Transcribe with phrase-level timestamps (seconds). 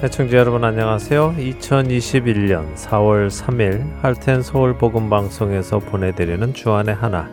[0.00, 1.34] 애청자 여러분 안녕하세요.
[1.36, 7.28] 2021년 4월 3일 할텐 서울 복음 방송에서 보내드리는 주안의 하나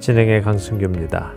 [0.00, 1.32] 진행의 강승규입니다.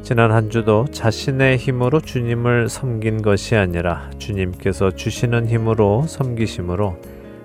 [0.00, 6.96] 지난 한 주도 자신의 힘으로 주님을 섬긴 것이 아니라 주님께서 주시는 힘으로 섬기심으로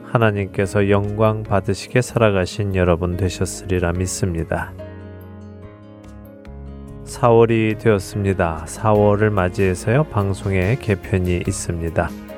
[0.06, 4.72] 하나님께서 영광 받으시게 살아가신 여러분 되셨으리라 믿습니다.
[7.04, 8.64] 4월이 되었습니다.
[8.66, 12.31] 4월을 맞이해서요, 방송에 개편이 있습니다.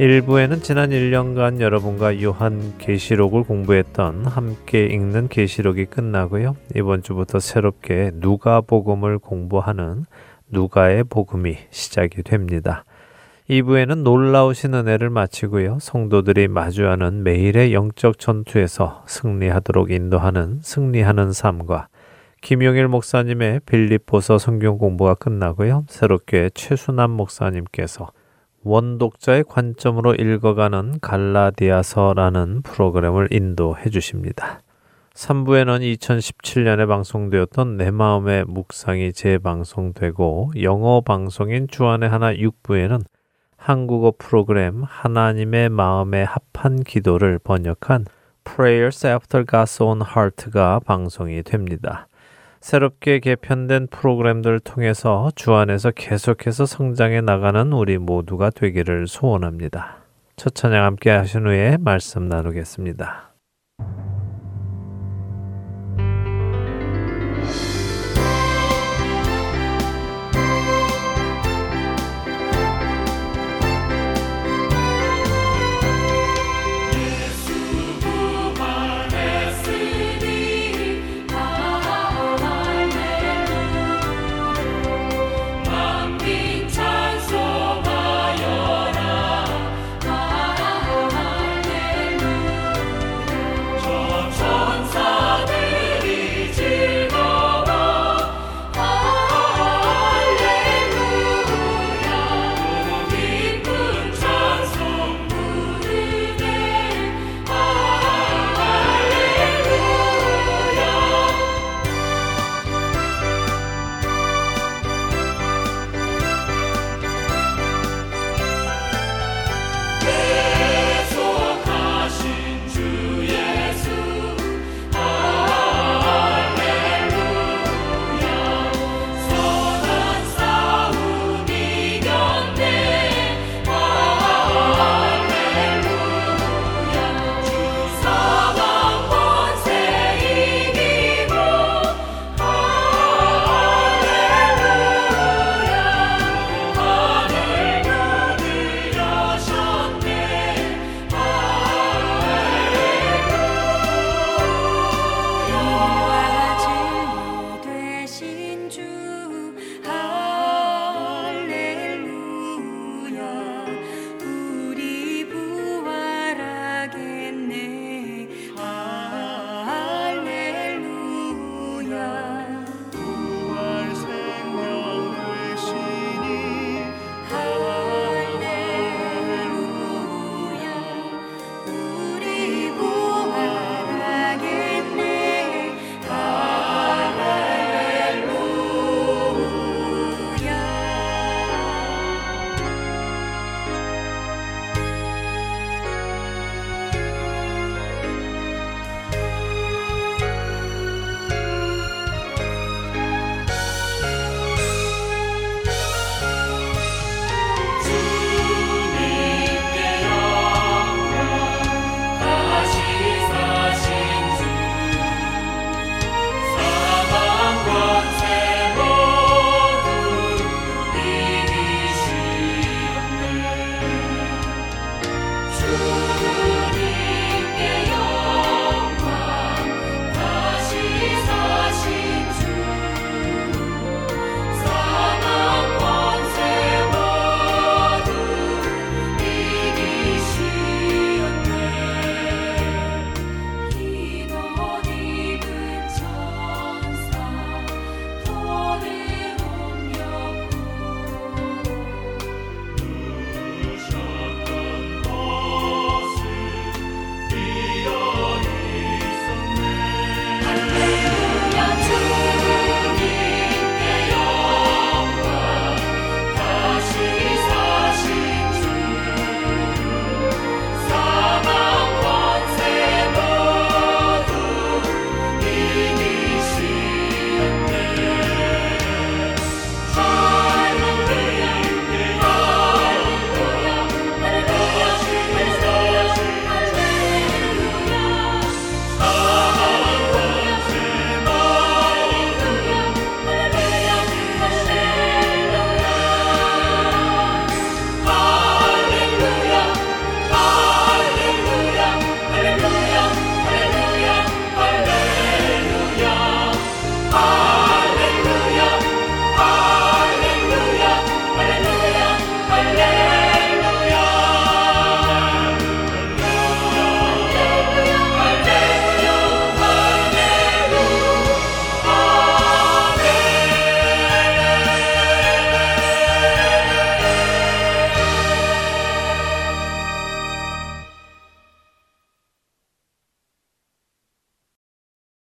[0.00, 6.56] 1부에는 지난 1년간 여러분과 요한 계시록을 공부했던 함께 읽는 계시록이 끝나고요.
[6.74, 10.06] 이번 주부터 새롭게 누가복음을 공부하는
[10.48, 12.86] 누가의 복음이 시작이 됩니다.
[13.50, 15.76] 2부에는 놀라우신 은혜를 마치고요.
[15.82, 21.88] 성도들이 마주하는 매일의 영적 전투에서 승리하도록 인도하는 승리하는 삶과
[22.40, 25.84] 김용일 목사님의 빌립보서 성경 공부가 끝나고요.
[25.90, 28.08] 새롭게 최순남 목사님께서
[28.62, 34.60] 원독자의 관점으로 읽어가는 갈라디아서라는 프로그램을 인도해 주십니다.
[35.14, 43.02] 3부에는 2017년에 방송되었던 내 마음의 묵상이 재방송되고 영어 방송인 주안의 하나 6부에는
[43.56, 48.06] 한국어 프로그램 하나님의 마음에 합한 기도를 번역한
[48.44, 52.08] Prayers After God's Own Heart가 방송이 됩니다.
[52.60, 60.04] 새롭게 개편된 프로그램들을 통해서 주 안에서 계속해서 성장해 나가는 우리 모두가 되기를 소원합니다.
[60.36, 63.30] 첫 찬양 함께 하신 후에 말씀 나누겠습니다.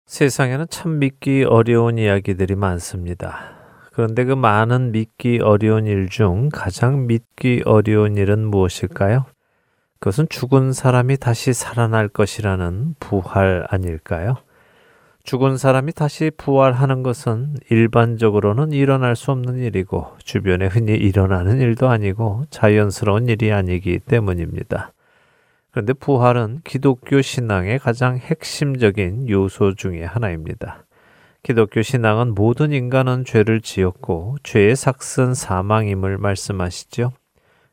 [0.06, 3.52] 세상에는 참 믿기 어려운 이야기들이 많습니다.
[3.92, 9.24] 그런데 그 많은 믿기 어려운 일 중 가장 믿기 어려운 일은 무엇일까요?
[10.00, 14.36] 그것은 죽은 사람이 다시 살아날 것이라는 부활 아닐까요?
[15.22, 22.44] 죽은 사람이 다시 부활하는 것은 일반적으로는 일어날 수 없는 일이고 주변에 흔히 일어나는 일도 아니고
[22.50, 24.92] 자연스러운 일이 아니기 때문입니다.
[25.75, 30.85] 그런데 부활은 기독교 신앙의 가장 핵심적인 요소 중의 하나입니다.
[31.43, 37.11] 기독교 신앙은 모든 인간은 죄를 지었고 죄의 삭은 사망임을 말씀하시죠.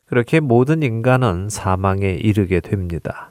[0.06, 3.30] 그렇게 모든 인간은 사망에 이르게 됩니다.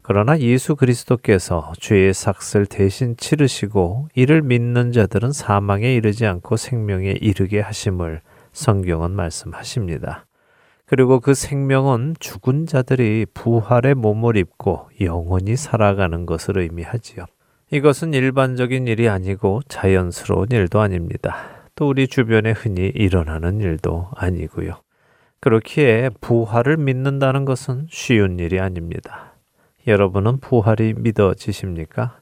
[0.00, 7.58] 그러나 예수 그리스도께서 죄의 삭을 대신 치르시고 이를 믿는 자들은 사망에 이르지 않고 생명에 이르게
[7.58, 8.20] 하심을
[8.52, 10.24] 성경은 말씀하십니다.
[10.86, 17.24] 그리고 그 생명은 죽은 자들이 부활의 몸을 입고 영원히 살아가는 것을 의미하지요.
[17.70, 21.36] 이것은 일반적인 일이 아니고 자연스러운 일도 아닙니다.
[21.74, 24.76] 또 우리 주변에 흔히 일어나는 일도 아니고요.
[25.40, 29.34] 그렇기에 부활을 믿는다는 것은 쉬운 일이 아닙니다.
[29.86, 32.20] 여러분은 부활이 믿어지십니까?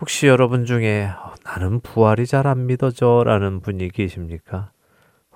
[0.00, 1.08] 혹시 여러분 중에
[1.44, 4.72] 나는 부활이 잘 안 믿어져 라는 분이 계십니까?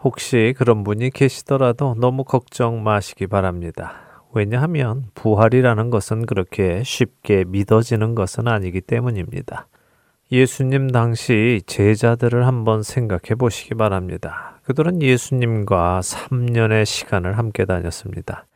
[0.03, 3.95] 혹시 그런 분이 계시더라도 너무 걱정 마시기 바랍니다.
[4.33, 9.67] 왜냐하면 부활이라는 것은 그렇게 쉽게 믿어지는 것은 아니기 때문입니다.
[10.31, 14.61] 예수님 당시 제자들을 한번 생각해 보시기 바랍니다.
[14.65, 18.47] 그들은 예수님과 3년의 시간을 함께 다녔습니다.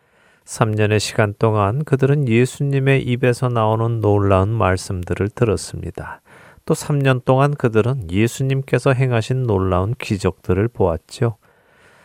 [0.45, 6.22] 3년의 시간 동안 그들은 예수님의 입에서 나오는 놀라운 말씀들을 들었습니다.
[6.65, 11.37] 또 3년 동안 그들은 예수님께서 행하신 놀라운 기적들을 보았죠.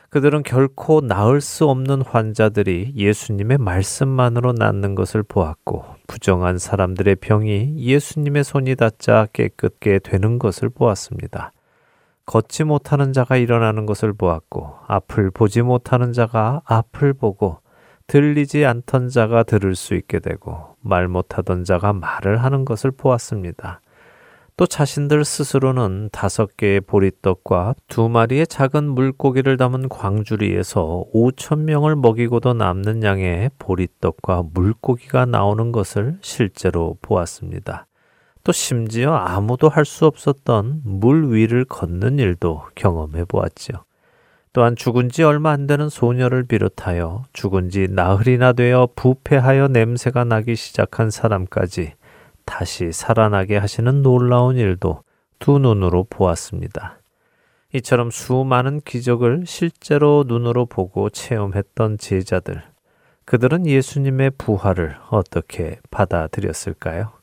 [0.09, 8.45] 그들은 결코 나을 수 없는 환자들이 예수님의 말씀만으로 낫는 것을 보았고, 부정한 사람들의 병이 예수님의
[8.45, 11.51] 손이 닿자 깨끗게 되는 것을 보았습니다.
[12.25, 17.59] 걷지 못하는 자가 일어나는 것을 보았고, 앞을 보지 못하는 자가 앞을 보고,
[18.07, 23.81] 들리지 않던 자가 들을 수 있게 되고, 말 못하던 자가 말을 하는 것을 보았습니다.
[24.57, 32.55] 또 자신들 스스로는 다섯 개의 보리떡과 두 마리의 작은 물고기를 담은 광주리에서 오천 명을 먹이고도
[32.55, 37.85] 남는 양의 보리떡과 물고기가 나오는 것을 실제로 보았습니다.
[38.43, 43.83] 또 심지어 아무도 할 수 없었던 물 위를 걷는 일도 경험해 보았지요.
[44.53, 50.55] 또한 죽은 지 얼마 안 되는 소녀를 비롯하여 죽은 지 나흘이나 되어 부패하여 냄새가 나기
[50.55, 51.93] 시작한 사람까지
[52.47, 55.03] 다시 살아나게 하시는 놀라운 일도
[55.37, 56.97] 두 눈으로 보았습니다.
[57.73, 62.63] 이처럼 수많은 기적을 실제로 눈으로 보고 체험했던 제자들,
[63.25, 67.16] 그들은 예수님의 부활을 어떻게 받아들였을까요?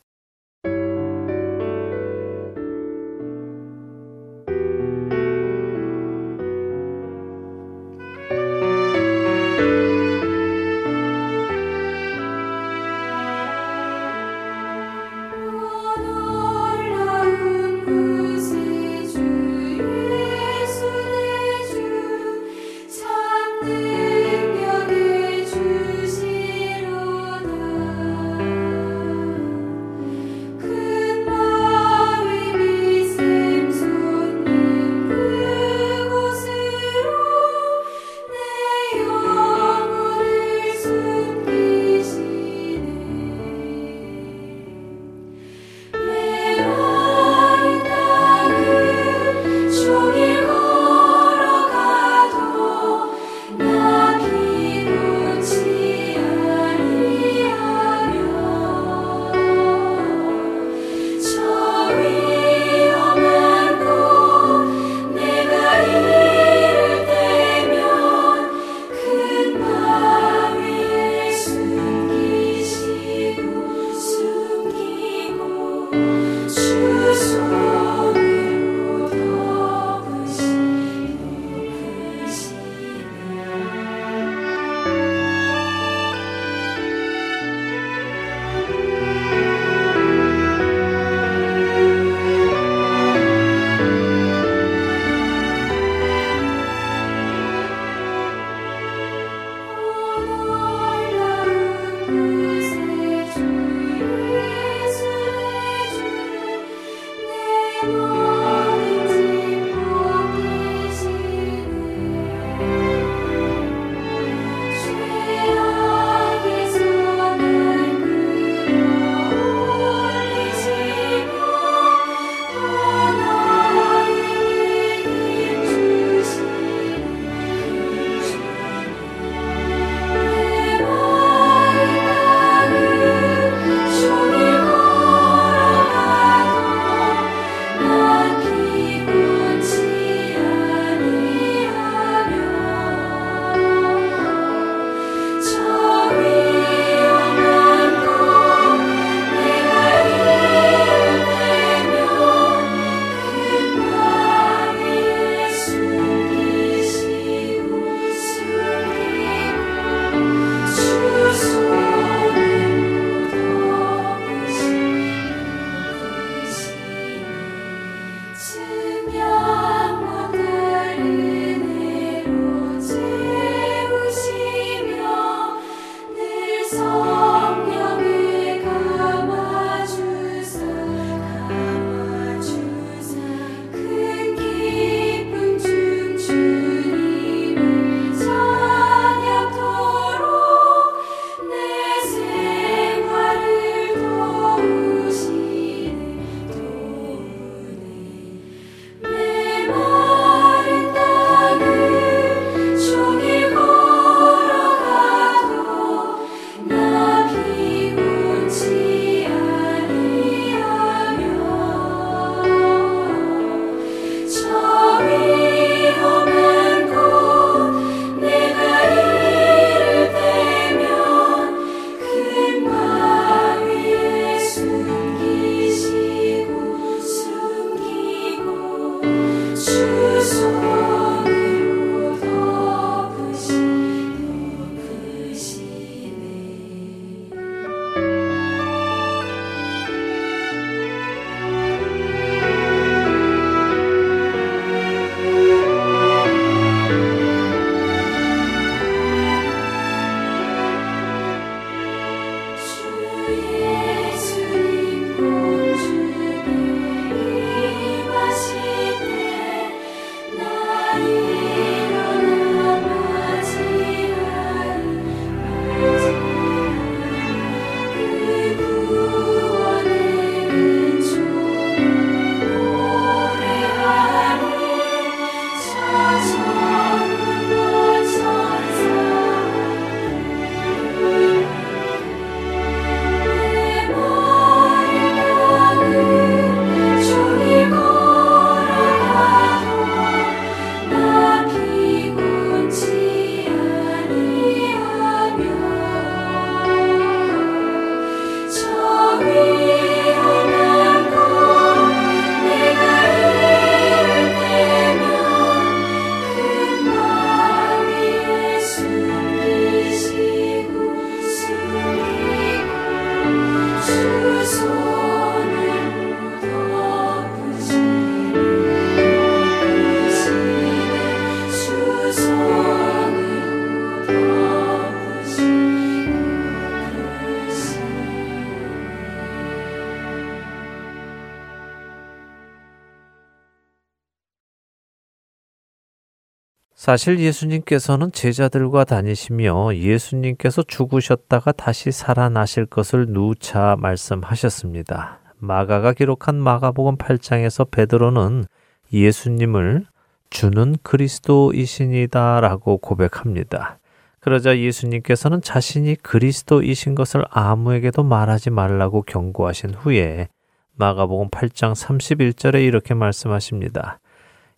[336.84, 345.20] 사실 예수님께서는 제자들과 다니시며 예수님께서 죽으셨다가 다시 살아나실 것을 누차 말씀하셨습니다.
[345.38, 348.44] 마가가 기록한 마가복음 8장에서 베드로는
[348.92, 349.86] 예수님을
[350.28, 353.78] 주는 그리스도이신이다라고 고백합니다.
[354.20, 360.28] 그러자 예수님께서는 자신이 그리스도이신 것을 아무에게도 말하지 말라고 경고하신 후에
[360.74, 364.00] 마가복음 8장 31절에 이렇게 말씀하십니다.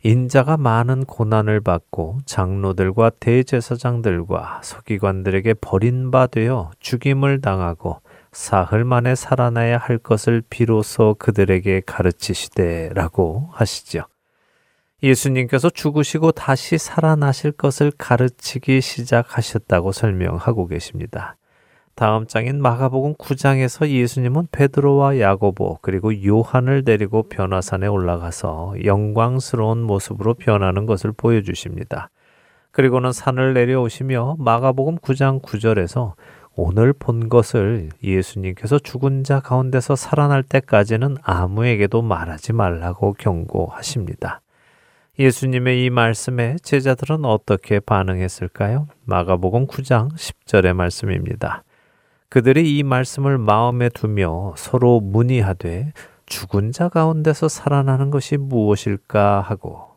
[0.07, 5.55] 인자가 많은 고난을 받고 장로들과 대제사장들과 서기관들에게
[6.29, 14.05] 되어 죽임을 당하고 사흘 만에 살아나야 할 것을 비로소 그들에게 가르치시되라고 하시죠.
[15.03, 21.37] 예수님께서 죽으시고 다시 살아나실 것을 가르치기 시작하셨다고 설명하고 계십니다.
[21.97, 30.85] 다음 장인 마가복음 9장에서 예수님은 베드로와 야고보 그리고 요한을 데리고 변화산에 올라가서 영광스러운 모습으로 변하는
[30.85, 32.11] 것을 보여주십니다.
[32.71, 36.13] 그리고는 산을 내려오시며 마가복음 9장 9절에서
[36.55, 44.43] 오늘 본 것을 예수님께서 죽은 자 가운데서 살아날 때까지는 아무에게도 말하지 말라고 경고하십니다.
[45.19, 48.87] 예수님의 이 말씀에 제자들은 어떻게 반응했을까요?
[49.07, 51.63] 마가복음 9장 10절의 말씀입니다.
[52.29, 55.93] 그들이 이 말씀을 마음에 두며 서로 문의하되
[56.27, 59.97] 죽은 자 가운데서 살아나는 것이 무엇일까 하고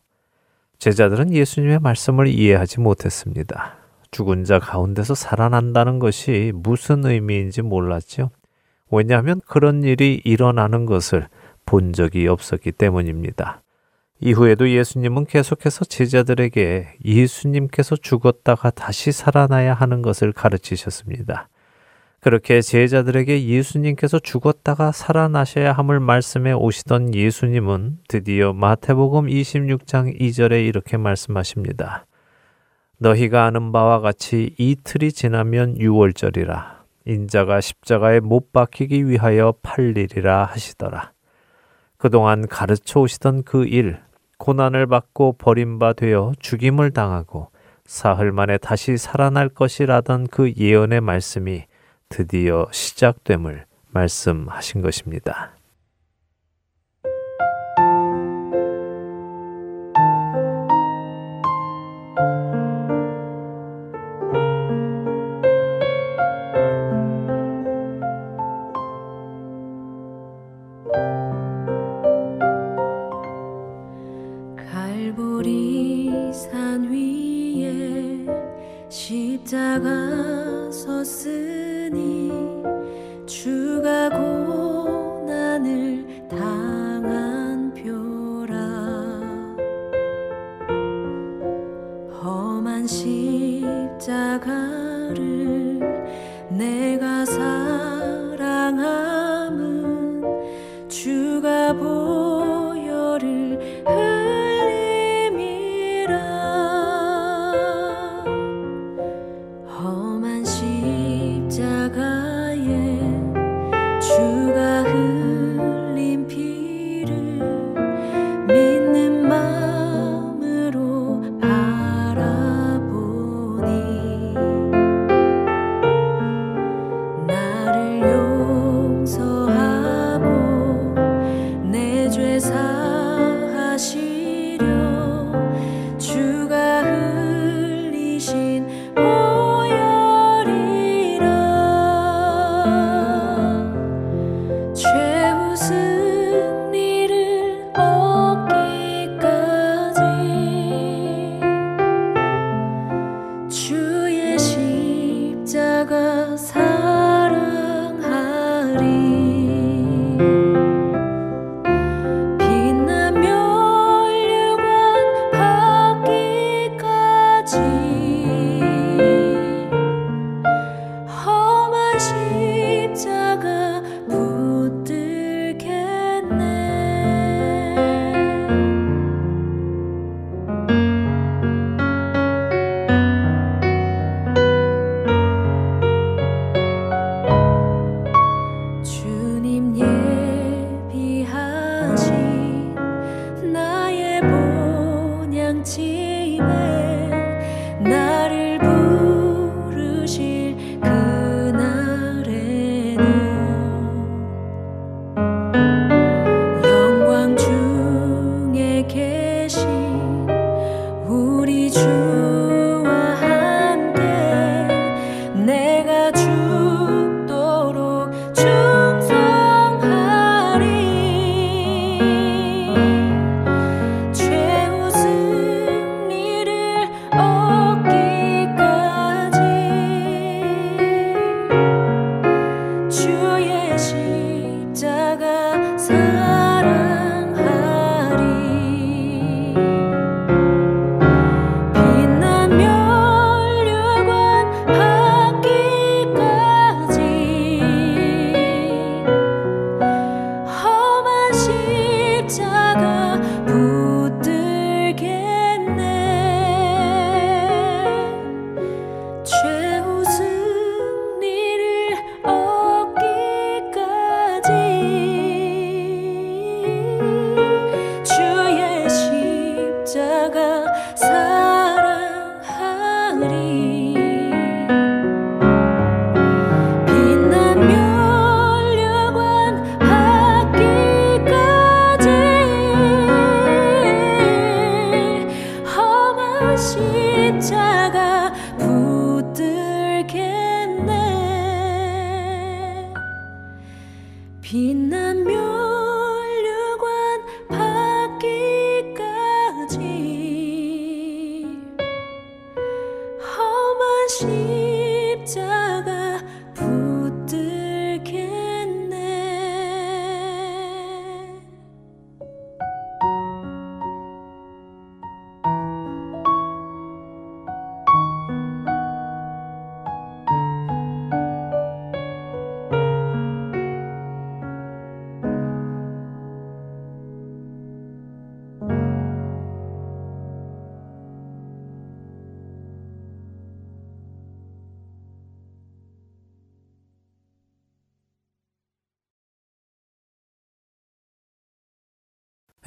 [0.78, 3.76] 제자들은 예수님의 말씀을 이해하지 못했습니다.
[4.12, 8.32] 죽은 자 가운데서 살아난다는 것이 무슨 의미인지 몰랐죠.
[8.92, 11.28] 왜냐하면 그런 일이 일어나는 것을
[11.66, 13.62] 본 적이 없었기 때문입니다.
[14.22, 21.50] 이후에도 예수님은 계속해서 제자들에게 예수님께서 죽었다가 다시 살아나야 하는 것을 가르치셨습니다.
[22.22, 32.06] 그렇게 제자들에게 예수님께서 죽었다가 살아나셔야 함을 말씀해 오시던 예수님은 드디어 마태복음 26장 2절에 이렇게 말씀하십니다.
[32.98, 41.14] 너희가 아는 바와 같이 이틀이 지나면 6월절이라 인자가 십자가에 못 박히기 위하여 팔리리라 하시더라.
[41.98, 43.98] 그동안 가르쳐 오시던 그 일,
[44.38, 47.50] 고난을 받고 버림바 되어 죽임을 당하고
[47.86, 51.64] 사흘 만에 다시 살아날 것이라던 그 예언의 말씀이
[52.10, 55.59] 드디어 시작됨을 말씀하신 것입니다.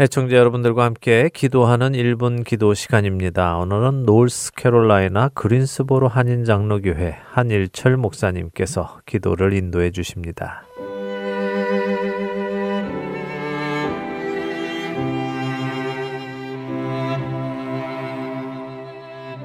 [0.00, 3.58] 애청자 여러분들과 함께 기도하는 1분 기도 시간입니다.
[3.58, 10.62] 오늘은 노스캐롤라이나 그린스보로 한인 장로교회 한일철 목사님께서 기도를 인도해 주십니다.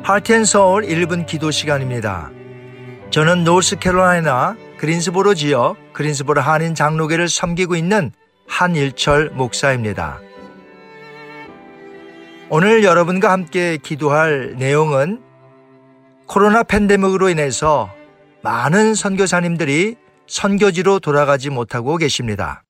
[0.02, 2.32] 하트앤 서울 1분 기도 시간입니다.
[3.10, 8.14] 저는 노스캐롤라이나 그린스보로 지역 그린스보로 한인 장로교를 섬기고 있는
[8.48, 10.22] 한일철 목사입니다.
[12.50, 15.22] 오늘 여러분과 함께 기도할 내용은
[16.28, 17.94] 코로나 팬데믹으로 인해서
[18.42, 22.64] 많은 선교사님들이 선교지로 돌아가지 못하고 계십니다.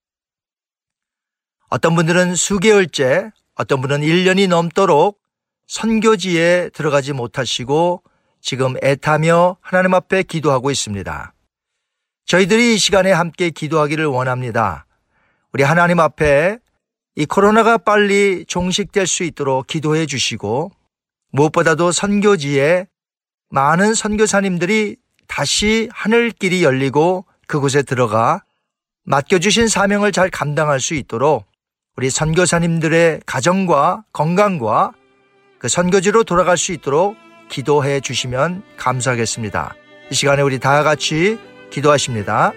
[1.69, 5.19] 어떤 분들은 수개월째, 어떤 분은 1년이 넘도록
[5.67, 8.01] 선교지에 들어가지 못하시고
[8.41, 11.33] 지금 애타며 하나님 앞에 기도하고 있습니다.
[12.25, 14.87] 저희들이 이 시간에 함께 기도하기를 원합니다.
[15.53, 16.57] 우리 하나님 앞에
[17.19, 20.71] 이 코로나가 빨리 종식될 수 있도록 기도해 주시고
[21.32, 22.86] 무엇보다도 선교지에
[23.49, 28.43] 많은 선교사님들이 다시 하늘길이 열리고 그곳에 들어가
[29.06, 31.45] 맡겨주신 사명을 잘 감당할 수 있도록
[31.95, 34.91] 우리 선교사님들의 가정과 건강과
[35.58, 37.17] 그 선교지로 돌아갈 수 있도록
[37.49, 39.73] 기도해 주시면 감사하겠습니다.
[40.12, 41.39] 이 시간에 우리 다 같이
[41.71, 42.53] 기도하십니다.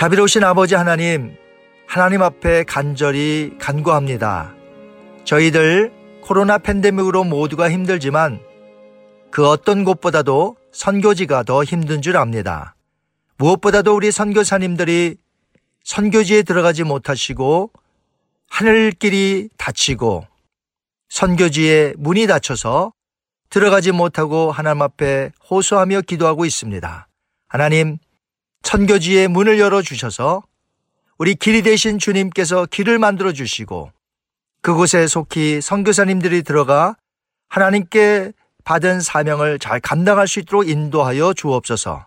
[0.00, 1.36] 자비로우신 아버지 하나님,
[1.86, 4.54] 하나님 앞에 간절히 간구합니다.
[5.24, 8.40] 저희들 코로나 팬데믹으로 모두가 힘들지만
[9.30, 12.74] 그 어떤 곳보다도 선교지가 더 힘든 줄 압니다.
[13.36, 15.16] 무엇보다도 우리 선교사님들이
[15.84, 17.70] 선교지에 들어가지 못하시고
[18.48, 20.26] 하늘길이 닫히고
[21.10, 22.94] 선교지에 문이 닫혀서
[23.50, 27.06] 들어가지 못하고 하나님 앞에 호소하며 기도하고 있습니다.
[27.48, 27.98] 하나님,
[28.62, 30.42] 선교지의 문을 열어주셔서
[31.18, 33.90] 우리 길이 되신 주님께서 길을 만들어 주시고
[34.62, 36.96] 그곳에 속히 선교사님들이 들어가
[37.48, 38.32] 하나님께
[38.64, 42.06] 받은 사명을 잘 감당할 수 있도록 인도하여 주옵소서.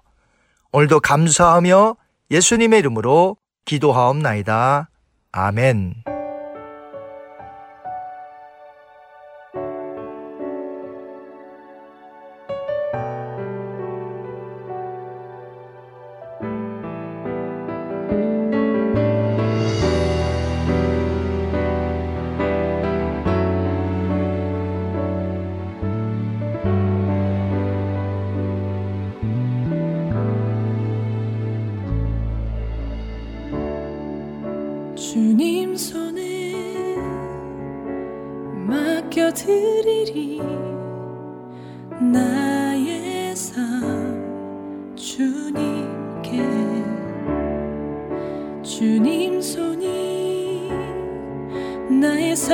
[0.71, 1.95] 오늘도 감사하며
[2.31, 4.89] 예수님의 이름으로 기도하옵나이다.
[5.31, 6.12] 아멘.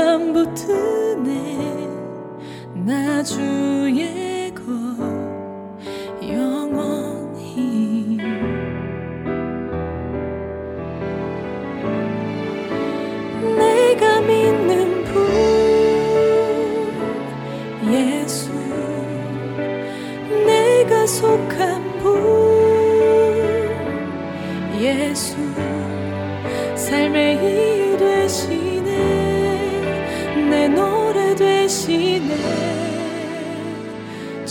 [0.10, 1.88] 삶 붙드네.
[2.74, 4.29] 나 주의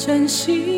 [0.08, 0.77] 전심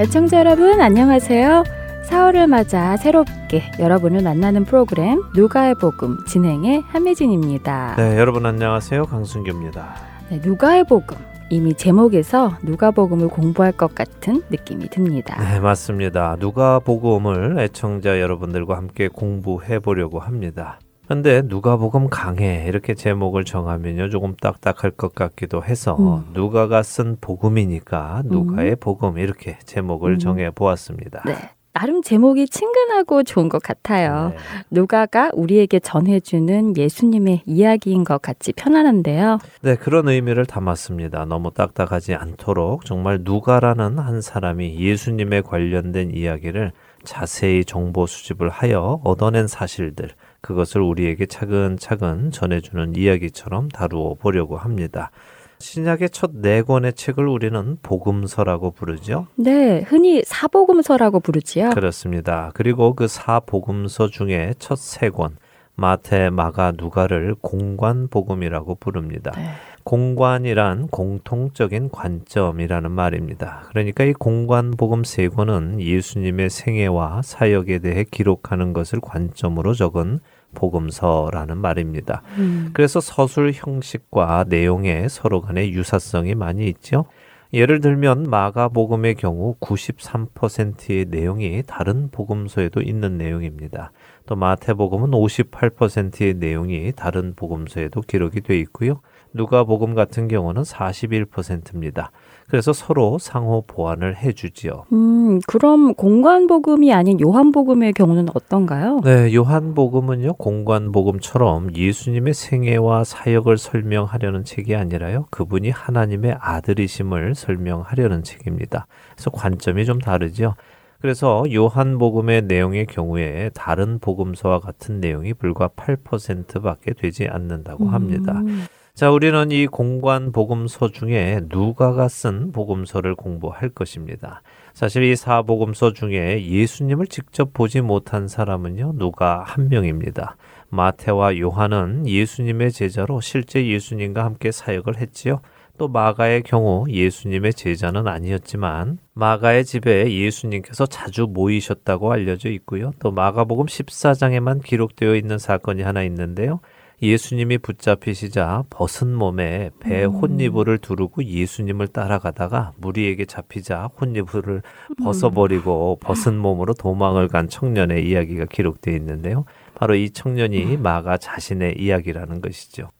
[0.00, 1.77] 애청자 여러분 안녕하세요.
[2.08, 7.96] 4월을 맞아 새롭게 여러분을 만나는 프로그램 누가의 복음 진행의 함혜진입니다.
[7.96, 9.04] 네, 여러분 안녕하세요.
[9.04, 9.94] 강순규입니다.
[10.30, 11.18] 네, 누가의 복음
[11.50, 15.36] 이미 제목에서 누가복음을 공부할 것 같은 느낌이 듭니다.
[15.42, 16.36] 네, 맞습니다.
[16.38, 20.78] 누가복음을 애청자 여러분들과 함께 공부해 보려고 합니다.
[21.08, 26.24] 근데 누가복음 강해 이렇게 제목을 정하면요 조금 딱딱할 것 같기도 해서 음.
[26.34, 30.18] 누가가 쓴 복음이니까 누가의 복음 이렇게 제목을 음.
[30.18, 31.22] 정해 보았습니다.
[31.24, 31.57] 네.
[31.78, 34.30] 나름 제목이 친근하고 좋은 것 같아요.
[34.30, 34.36] 네.
[34.68, 39.38] 누가가 우리에게 전해주는 예수님의 이야기인 것 같이 편안한데요.
[39.62, 41.24] 네, 그런 의미를 담았습니다.
[41.26, 46.72] 너무 딱딱하지 않도록 정말 누가라는 한 사람이 예수님에 관련된 이야기를
[47.04, 50.08] 자세히 정보 수집을 하여 얻어낸 사실들,
[50.40, 55.12] 그것을 우리에게 차근차근 전해주는 이야기처럼 다루어 보려고 합니다.
[55.60, 59.26] 신약의 첫 네 권의 책을 우리는 복음서라고 부르죠.
[59.36, 61.70] 네, 흔히 사복음서라고 부르지요.
[61.70, 62.50] 그렇습니다.
[62.54, 65.36] 그리고 그 사복음서 중에 첫 세 권,
[65.74, 69.32] 마태, 마가, 누가를 공관 복음이라고 부릅니다.
[69.36, 69.50] 네.
[69.84, 73.62] 공관이란 공통적인 관점이라는 말입니다.
[73.70, 80.20] 그러니까 이 공관 복음 세 권은 예수님의 생애와 사역에 대해 기록하는 것을 관점으로 적은
[80.54, 82.22] 복음서라는 말입니다.
[82.38, 87.06] 음, 그래서 서술 형식과 내용에 서로 간의 유사성이 많이 있죠.
[87.52, 93.90] 예를 들면 마가복음의 경우 93%의 내용이 다른 복음서에도 있는 내용입니다.
[94.26, 99.00] 또 마태복음은 58%의 내용이 다른 복음서에도 기록이 되어 있고요.
[99.32, 102.10] 누가복음 같은 경우는 41%입니다.
[102.48, 104.84] 그래서 서로 상호 보완을 해주지요.
[104.92, 109.00] 음, 그럼 공관복음이 아닌 요한복음의 경우는 어떤가요?
[109.04, 118.86] 네, 요한복음은요, 공관복음처럼 예수님의 생애와 사역을 설명하려는 책이 아니라요, 그분이 하나님의 아들이심을 설명하려는 책입니다.
[119.14, 120.54] 그래서 관점이 좀 다르죠.
[121.00, 128.32] 그래서 요한복음의 내용의 경우에 다른 복음서와 같은 내용이 불과 8%밖에 되지 않는다고 합니다.
[128.40, 128.64] 음,
[128.98, 134.42] 자, 우리는 이 공관 복음서 중에 누가가 쓴 복음서를 공부할 것입니다.
[134.74, 140.36] 사실 이 사복음서 중에 예수님을 직접 보지 못한 사람은요, 누가 한 명입니다.
[140.70, 145.42] 마태와 요한은 예수님의 제자로 실제 예수님과 함께 사역을 했지요.
[145.78, 152.90] 또 마가의 경우 예수님의 제자는 아니었지만 마가의 집에 예수님께서 자주 모이셨다고 알려져 있고요.
[152.98, 156.58] 또 마가복음 14장에만 기록되어 있는 사건이 하나 있는데요.
[157.00, 160.12] 예수님이 붙잡히시자 벗은 몸에 배 음.
[160.14, 164.62] 혼니부를 두르고 예수님을 따라가다가 무리에게 잡히자 혼니부를
[165.02, 169.44] 벗어버리고 벗은 몸으로 도망을 간 청년의 이야기가 기록되어 있는데요.
[169.74, 172.90] 바로 이 청년이 마가 자신의 이야기라는 것이죠.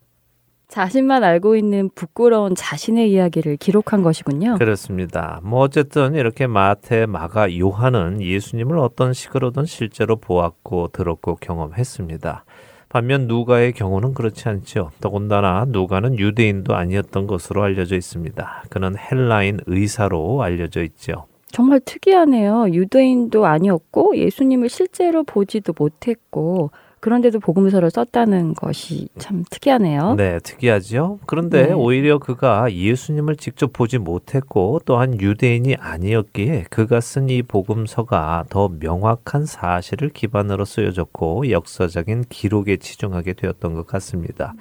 [0.69, 4.59] 자신만 알고 있는 부끄러운 자신의 이야기를 기록한 것이군요.
[4.59, 5.41] 그렇습니다.
[5.43, 12.45] 뭐 어쨌든 이렇게 마태, 마가, 요한은 예수님을 어떤 식으로든 실제로 보았고 들었고 경험했습니다.
[12.89, 14.91] 반면 누가의 경우는 그렇지 않죠.
[15.01, 18.64] 더군다나 누가는 유대인도 아니었던 것으로 알려져 있습니다.
[18.70, 21.26] 그는 헬라인 의사로 알려져 있죠.
[21.51, 22.68] 정말 특이하네요.
[22.70, 26.70] 유대인도 아니었고 예수님을 실제로 보지도 못했고
[27.01, 30.15] 그런데도 복음서를 썼다는 것이 참 특이하네요.
[30.17, 31.21] 네, 특이하죠.
[31.27, 31.73] 그런데 네.
[31.73, 39.45] 오히려 그가 예수님을 직접 보지 못했고 또한 유대인이 아니었기에 그가 쓴 이 복음서가 더 명확한
[39.45, 44.55] 사실을 기반으로 쓰여졌고 역사적인 기록에 치중하게 되었던 것 같습니다.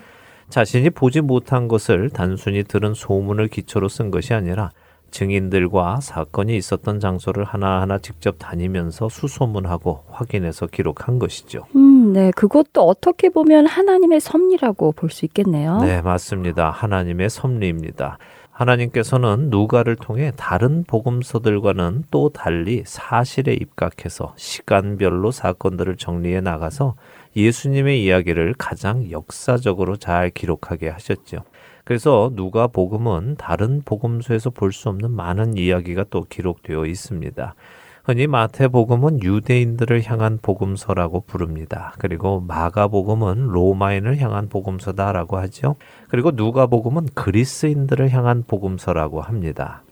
[0.49, 4.71] 자신이 보지 못한 것을 단순히 들은 소문을 기초로 쓴 것이 아니라
[5.11, 11.63] 증인들과 사건이 있었던 장소를 하나하나 직접 다니면서 수소문하고 확인해서 기록한 것이죠.
[11.75, 12.31] 음, 네.
[12.31, 15.79] 그것도 어떻게 보면 하나님의 섭리라고 볼 수 있겠네요.
[15.79, 16.69] 네, 맞습니다.
[16.69, 18.17] 하나님의 섭리입니다.
[18.51, 26.95] 하나님께서는 누가를 통해 다른 복음서들과는 또 달리 사실에 입각해서 시간별로 사건들을 정리해 나가서
[27.35, 31.43] 예수님의 이야기를 가장 역사적으로 잘 기록하게 하셨죠.
[31.87, 37.55] 그래서 누가 복음은 다른 복음서에서 볼 수 없는 많은 이야기가 또 기록되어 있습니다.
[38.03, 41.93] 흔히 마태복음은 유대인들을 향한 복음서라고 부릅니다.
[41.97, 45.77] 그리고 마가복음은 로마인을 향한 복음서다라고 하죠.
[46.09, 49.83] 그리고 누가복음은 그리스인들을 향한 복음서라고 합니다.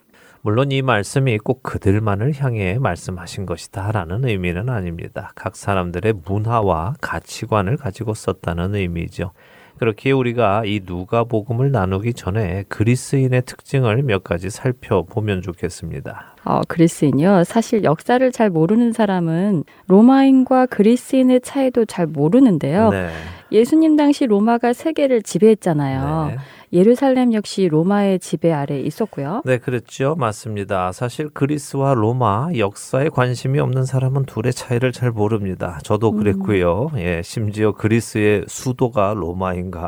[0.41, 5.31] 물론 이 말씀이 꼭 그들만을 향해 말씀하신 것이다라는 의미는 아닙니다.
[5.33, 9.31] 각 사람들의 문화와 가치관을 가지고 썼다는 의미죠.
[9.77, 16.35] 그렇게 우리가 이 누가복음을 나누기 전에 그리스인의 특징을 몇 가지 살펴보면 좋겠습니다.
[16.45, 17.43] 어, 그리스인요.
[17.43, 22.89] 사실 역사를 잘 모르는 사람은 로마인과 그리스인의 차이도 잘 모르는데요.
[22.89, 23.09] 네.
[23.51, 26.27] 예수님 당시 로마가 세계를 지배했잖아요.
[26.27, 26.37] 네.
[26.75, 29.41] 예루살렘 역시 로마의 지배 아래 있었고요.
[29.45, 30.15] 네, 그렇죠.
[30.15, 30.91] 맞습니다.
[30.91, 35.79] 사실 그리스와 로마 역사에 관심이 없는 사람은 둘의 차이를 잘 모릅니다.
[35.83, 36.17] 저도 음.
[36.17, 36.91] 그랬고요.
[36.97, 39.87] 예, 심지어 그리스의 수도가 로마인가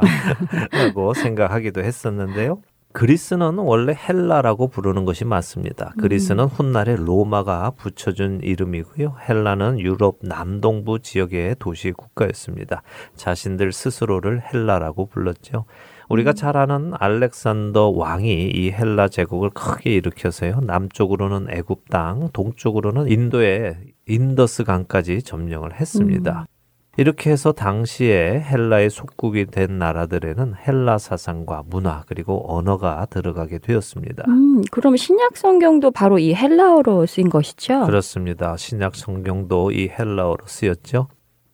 [0.71, 2.61] 라고 생각하기도 했었는데요.
[2.93, 5.93] 그리스는 원래 헬라라고 부르는 것이 맞습니다.
[5.99, 9.17] 그리스는 훗날에 로마가 붙여준 이름이고요.
[9.27, 12.81] 헬라는 유럽 남동부 지역의 도시 국가였습니다.
[13.15, 15.65] 자신들 스스로를 헬라라고 불렀죠.
[16.09, 20.61] 우리가 잘 아는 알렉산더 왕이 이 헬라 제국을 크게 일으켜서요.
[20.61, 23.77] 남쪽으로는 애굽 땅, 동쪽으로는 인도의
[24.07, 26.45] 인더스 강까지 점령을 했습니다.
[26.99, 34.23] 이렇게 해서 당시에 헬라의 속국이 된 나라들에는 헬라 사상과 문화 그리고 언어가 들어가게 되었습니다.
[34.27, 37.85] 음, 그럼 신약 성경도 바로 이 헬라어로 쓰인 것이죠?
[37.85, 38.57] 그렇습니다.
[38.57, 41.07] 신약 성경도 이 헬라어로 쓰였죠.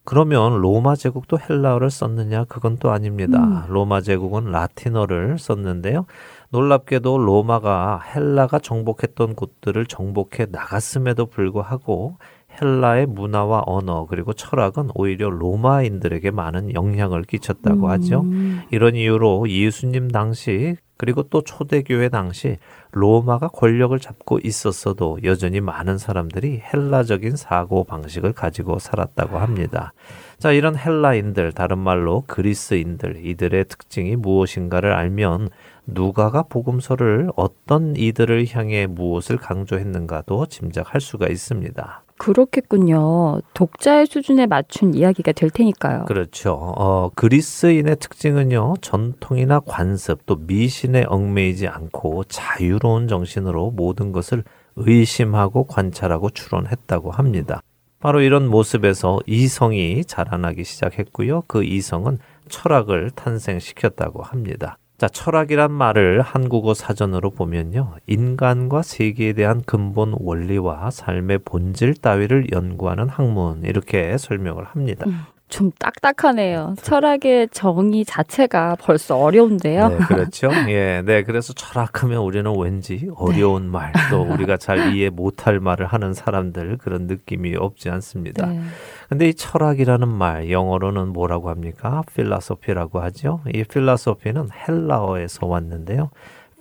[0.06, 2.46] 그러면 로마 제국도 헬라어를 썼느냐?
[2.46, 3.66] 그건 또 아닙니다.
[3.70, 6.06] 로마 제국은 라틴어를 썼는데요.
[6.50, 12.18] 놀랍게도 로마가 헬라가 정복했던 곳들을 정복해 나갔음에도 불구하고
[12.62, 18.22] 헬라의 문화와 언어 그리고 철학은 오히려 로마인들에게 많은 영향을 끼쳤다고 하죠.
[18.22, 18.62] 음.
[18.72, 22.58] 이런 이유로 예수님 당시 그리고 또 초대교회 당시
[22.92, 29.94] 로마가 권력을 잡고 있었어도 여전히 많은 사람들이 헬라적인 사고 방식을 가지고 살았다고 합니다.
[30.38, 35.50] 자, 이런 헬라인들, 다른 말로 그리스인들, 이들의 특징이 무엇인가를 알면
[35.86, 42.03] 누가가 복음서를 어떤 이들을 향해 무엇을 강조했는가도 짐작할 수가 있습니다.
[42.24, 43.42] 그렇겠군요.
[43.54, 46.06] 독자의 수준에 맞춘 이야기가 될 테니까요.
[46.06, 46.54] 그렇죠.
[46.54, 54.46] 어, 그리스인의 특징은요, 전통이나 관습 또 미신에 얽매이지 않고 자유로운 정신으로 모든 것을
[54.78, 57.62] 의심하고 관찰하고 추론했다고 합니다.
[58.00, 61.44] 바로 이런 모습에서 이성이 자라나기 시작했고요.
[61.48, 64.78] 그 이성은 철학을 탄생시켰다고 합니다.
[65.04, 67.96] 자, 철학이란 말을 한국어 사전으로 보면요.
[68.08, 75.06] 인간과 세계에 대한 근본 원리와 삶의 본질 따위를 연구하는 학문 이렇게 설명을 합니다.
[75.54, 76.74] 좀 딱딱하네요.
[76.82, 79.90] 철학의 정의 자체가 벌써 어려운데요.
[79.90, 80.50] 네, 그렇죠.
[80.70, 86.16] 예, 네, 그래서 철학하면 우리는 왠지 어려운 말, 또 우리가 잘 이해 못할 말을 하는
[86.16, 88.48] 사람들 그런 느낌이 없지 않습니다.
[88.48, 88.62] 네.
[89.10, 92.02] 근데 이 철학이라는 말 영어로는 뭐라고 합니까?
[92.16, 93.42] 필라소피라고 하죠.
[93.54, 96.10] 이 필라소피는 헬라어에서 왔는데요.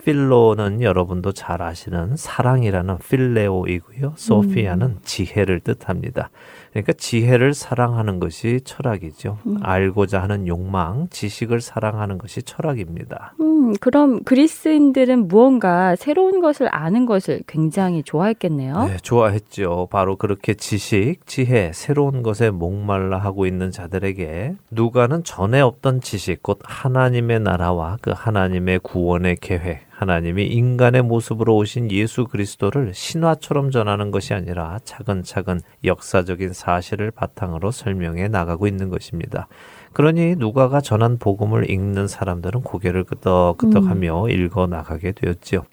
[0.05, 4.13] 필로는 여러분도 잘 아시는 사랑이라는 필레오이고요.
[4.17, 6.29] 소피아는 지혜를 뜻합니다.
[6.73, 9.37] 그러니까 지혜를 사랑하는 것이 철학이죠.
[9.61, 13.35] 알고자 하는 욕망, 지식을 사랑하는 것이 철학입니다.
[13.39, 18.85] 음, 그럼 그리스인들은 무언가 새로운 것을 아는 것을 굉장히 좋아했겠네요.
[18.85, 19.87] 네, 좋아했죠.
[19.91, 26.59] 바로 그렇게 지식, 지혜, 새로운 것에 목말라 하고 있는 자들에게 누가는 전에 없던 지식, 곧
[26.63, 34.33] 하나님의 나라와 그 하나님의 구원의 계획, 하나님이 인간의 모습으로 오신 예수 그리스도를 신화처럼 전하는 것이
[34.33, 39.47] 아니라 차근차근 역사적인 사실을 바탕으로 설명해 나가고 있는 것입니다.
[39.93, 45.63] 그러니 누가가 전한 복음을 읽는 사람들은 고개를 끄덕끄덕하며 읽어 나가게 되었지요.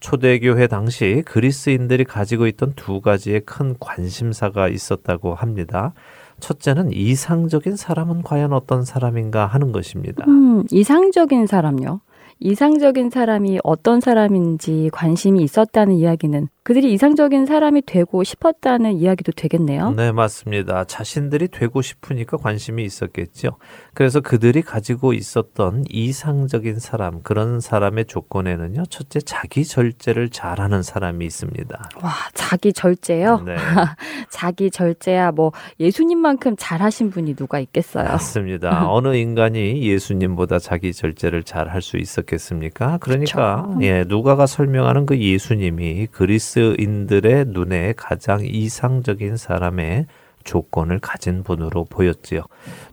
[0.00, 5.94] 초대교회 당시 그리스인들이 가지고 있던 두 가지의 큰 관심사가 있었다고 합니다.
[6.40, 10.24] 첫째는 이상적인 사람은 과연 어떤 사람인가 하는 것입니다.
[10.28, 12.00] 음, 이상적인 사람요.
[12.40, 19.92] 이상적인 사람이 어떤 사람인지 관심이 있었다는 이야기는 그들이 이상적인 사람이 되고 싶었다는 이야기도 되겠네요.
[19.92, 20.84] 네, 맞습니다.
[20.84, 23.56] 자신들이 되고 싶으니까 관심이 있었겠죠.
[23.94, 31.88] 그래서 그들이 가지고 있었던 이상적인 사람, 그런 사람의 조건에는요, 첫째, 자기 절제를 잘하는 사람이 있습니다.
[32.02, 33.44] 와, 자기 절제요?
[33.46, 33.56] 네.
[34.28, 38.04] 자기 절제야 뭐 예수님만큼 잘하신 분이 누가 있겠어요.
[38.08, 38.84] 맞습니다.
[38.92, 42.98] 어느 인간이 예수님보다 자기 절제를 잘 할 수 있었겠습니까?
[42.98, 43.78] 그러니까 그쵸.
[43.86, 50.06] 예, 누가가 설명하는 그 예수님이 그리스 인들의 눈에 가장 이상적인 사람의
[50.44, 52.42] 조건을 가진 분으로 보였지요.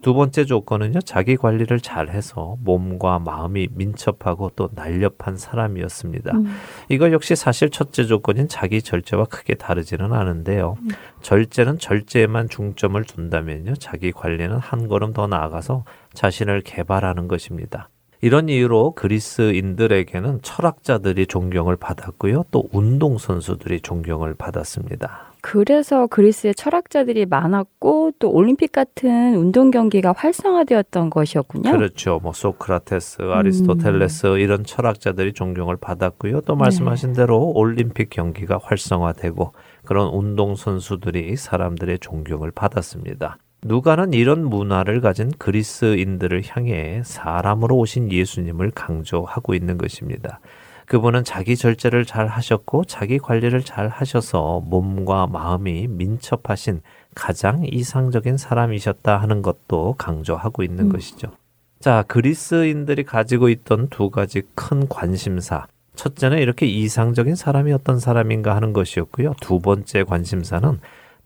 [0.01, 6.35] 두 번째 조건은요, 자기 관리를 잘해서 몸과 마음이 민첩하고 또 날렵한 사람이었습니다.
[6.35, 6.53] 음.
[6.89, 10.75] 이거 역시 사실 첫째 조건인 자기 절제와 크게 다르지는 않은데요.
[10.81, 10.89] 음.
[11.21, 13.75] 절제는 절제에만 중점을 둔다면요.
[13.75, 17.89] 자기 관리는 한 걸음 더 나아가서 자신을 개발하는 것입니다.
[18.25, 22.45] 이런 이유로 그리스인들에게는 철학자들이 존경을 받았고요.
[22.49, 25.33] 또 운동선수들이 존경을 받았습니다.
[25.41, 31.69] 그래서 그리스에 철학자들이 많았고 또 올림픽 같은 운동 경기가 활성화되었던 것이었군요.
[31.69, 32.19] 그렇죠.
[32.23, 36.41] 뭐 소크라테스, 아리스토텔레스 이런 철학자들이 존경을 받았고요.
[36.41, 39.53] 또 말씀하신 대로 올림픽 경기가 활성화되고
[39.83, 43.37] 그런 운동 선수들이 사람들의 존경을 받았습니다.
[43.65, 50.39] 누가는 이런 문화를 가진 그리스인들을 향해 사람으로 오신 예수님을 강조하고 있는 것입니다.
[50.85, 56.81] 그분은 자기 절제를 잘 하셨고 자기 관리를 잘 하셔서 몸과 마음이 민첩하신
[57.15, 60.89] 가장 이상적인 사람이셨다 하는 것도 강조하고 있는 음.
[60.91, 61.31] 것이죠.
[61.79, 65.65] 자, 그리스인들이 가지고 있던 두 가지 큰 관심사.
[65.95, 69.33] 첫째는 이렇게 이상적인 사람이 어떤 사람인가 하는 것이었고요.
[69.41, 70.79] 두 번째 관심사는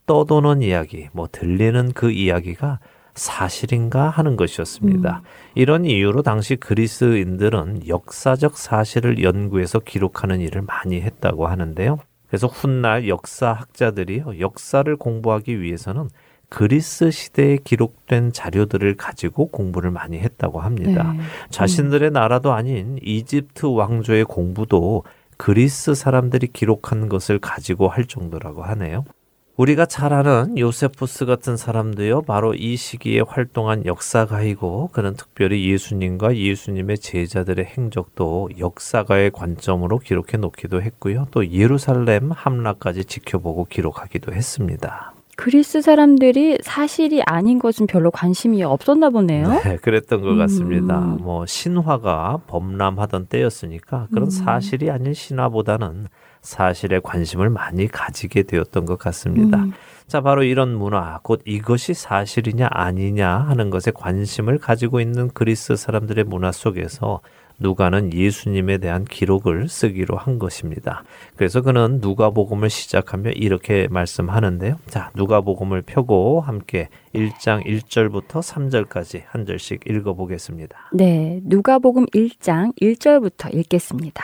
[0.10, 2.80] 떠도는 이야기, 뭐 들리는 그 이야기가
[3.14, 5.22] 사실인가 하는 것이었습니다.
[5.54, 12.00] 이런 이유로 당시 그리스인들은 역사적 사실을 연구해서 기록하는 일을 많이 했다고 하는데요.
[12.26, 16.10] 그래서 훗날 역사학자들이요, 역사를 공부하기 위해서는
[16.50, 21.14] 그리스 시대에 기록된 자료들을 가지고 공부를 많이 했다고 합니다.
[21.14, 21.24] 네.
[21.52, 25.04] 자신들의 나라도 아닌 이집트 왕조의 공부도
[25.38, 29.06] 그리스 사람들이 기록한 것을 가지고 할 정도라고 하네요.
[29.60, 37.00] 우리가 잘 아는 요세푸스 같은 사람도요, 바로 이 시기에 활동한 역사가이고, 그는 특별히 예수님과 예수님의
[37.00, 41.28] 제자들의 행적도 역사가의 관점으로 기록해 놓기도 했고요.
[41.32, 45.12] 또 예루살렘 함락까지 지켜보고 기록하기도 했습니다.
[45.36, 49.50] 그리스 사람들이 사실이 아닌 것은 별로 관심이 없었나 보네요.
[49.66, 51.00] 네, 그랬던 것 같습니다.
[51.00, 51.18] 음.
[51.22, 54.30] 뭐 신화가 범람하던 때였으니까 그런 음.
[54.30, 56.08] 사실이 아닌 신화보다는
[56.42, 59.58] 사실에 관심을 많이 가지게 되었던 것 같습니다.
[59.58, 59.74] 음.
[60.08, 66.24] 자, 바로 이런 문화, 곧 이것이 사실이냐 아니냐 하는 것에 관심을 가지고 있는 그리스 사람들의
[66.24, 67.22] 문화 속에서
[67.60, 71.04] 누가는 예수님에 대한 기록을 쓰기로 한 것입니다.
[71.36, 74.78] 그래서 그는 누가복음을 시작하며 이렇게 말씀하는데요.
[74.88, 80.90] 자, 누가복음을 펴고 함께 1장 1절부터 3절까지 한 절씩 읽어 보겠습니다.
[80.94, 84.24] 네, 누가복음 1장 1절부터 읽겠습니다.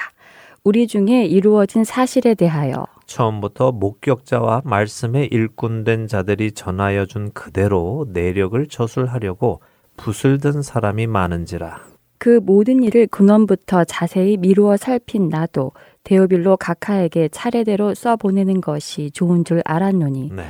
[0.66, 9.61] 우리 중에 이루어진 사실에 대하여 처음부터 목격자와 말씀에 일꾼된 자들이 전하여 준 그대로 내력을 저술하려고
[9.95, 11.82] 붓을 든 사람이 많은지라.
[12.18, 19.61] 그 모든 일을 근원부터 자세히 미루어 살핀 나도 데오빌로 각하에게 차례대로 써보내는 것이 좋은 줄
[19.66, 20.45] 알았노니 네.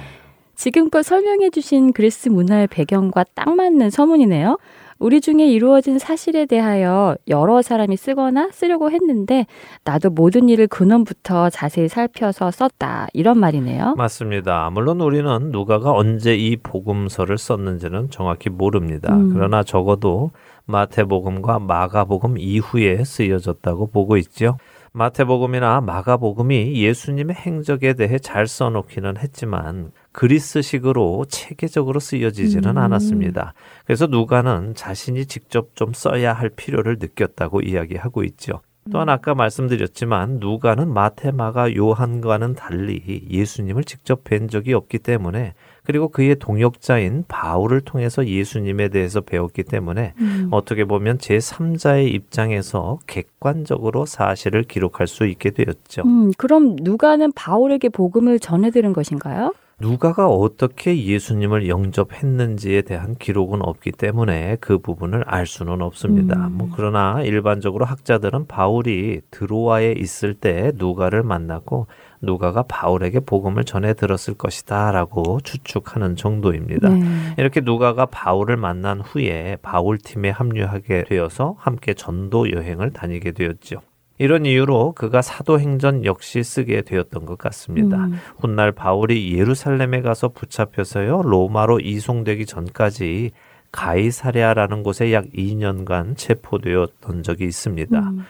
[0.56, 4.58] 지금껏 설명해 주신 그리스 문화의 배경과 딱 맞는 서문이네요.
[4.98, 9.46] 우리 중에 이루어진 사실에 대하여 여러 사람이 쓰거나 쓰려고 했는데
[9.84, 13.08] 나도 모든 일을 근원부터 자세히 살펴서 썼다.
[13.14, 13.96] 이런 말이네요.
[13.96, 14.70] 맞습니다.
[14.72, 19.14] 물론 우리는 누가가 언제 이 복음서를 썼는지는 정확히 모릅니다.
[19.14, 19.32] 음.
[19.34, 20.32] 그러나 적어도
[20.66, 24.58] 마태복음과 마가복음 이후에 쓰여졌다고 보고 있죠.
[24.96, 32.78] 마태복음이나 마가복음이 예수님의 행적에 대해 잘 써놓기는 했지만 그리스식으로 체계적으로 쓰여지지는 음.
[32.78, 33.54] 않았습니다.
[33.84, 38.62] 그래서 누가는 자신이 직접 좀 써야 할 필요를 느꼈다고 이야기하고 있죠.
[38.90, 45.56] 또한 아까 말씀드렸지만 누가는 마태, 마가, 요한과는 달리 예수님을 직접 뵌 적이 없기 때문에
[45.86, 50.50] 그리고 그의 동역자인 바울을 통해서 예수님에 대해서 배웠기 때문에 음.
[50.52, 56.04] 어떻게 보면 제3자의 입장에서 객관적으로 사실을 기록할 수 있게 되었죠.
[56.04, 59.54] 음, 그럼 누가는 바울에게 복음을 전해 들은 것인가요?
[59.78, 66.48] 누가가 어떻게 예수님을 영접했는지에 대한 기록은 없기 때문에 그 부분을 알 수는 없습니다.
[66.48, 66.54] 음.
[66.54, 71.88] 뭐 그러나 일반적으로 학자들은 바울이 드로아에 있을 때 누가를 만났고
[72.26, 76.90] 누가가 바울에게 복음을 전해 들었을 것이다라고 추측하는 정도입니다.
[76.90, 77.36] 네.
[77.38, 83.82] 이렇게 누가가 바울을 만난 후에 바울 팀에 합류하게 되어서 함께 전도 여행을 다니게 되었죠.
[84.18, 87.98] 이런 이유로 그가 사도행전 역시 쓰게 되었던 것 같습니다.
[88.06, 88.18] 음.
[88.40, 93.32] 훗날 바울이 예루살렘에 가서 붙잡혀서요 로마로 이송되기 전까지
[93.74, 98.00] 가이사랴라는 곳에 약 2년간 체포되었던 적이 있습니다.
[98.00, 98.26] 음.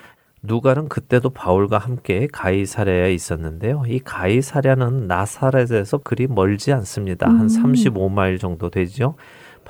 [0.46, 3.84] 누가는 그때도 바울과 함께 가이사랴에 있었는데요.
[3.88, 7.28] 이 가이사랴는 나사렛에서 그리 멀지 않습니다.
[7.28, 7.48] 한 음.
[7.48, 9.16] 35마일 정도 되죠.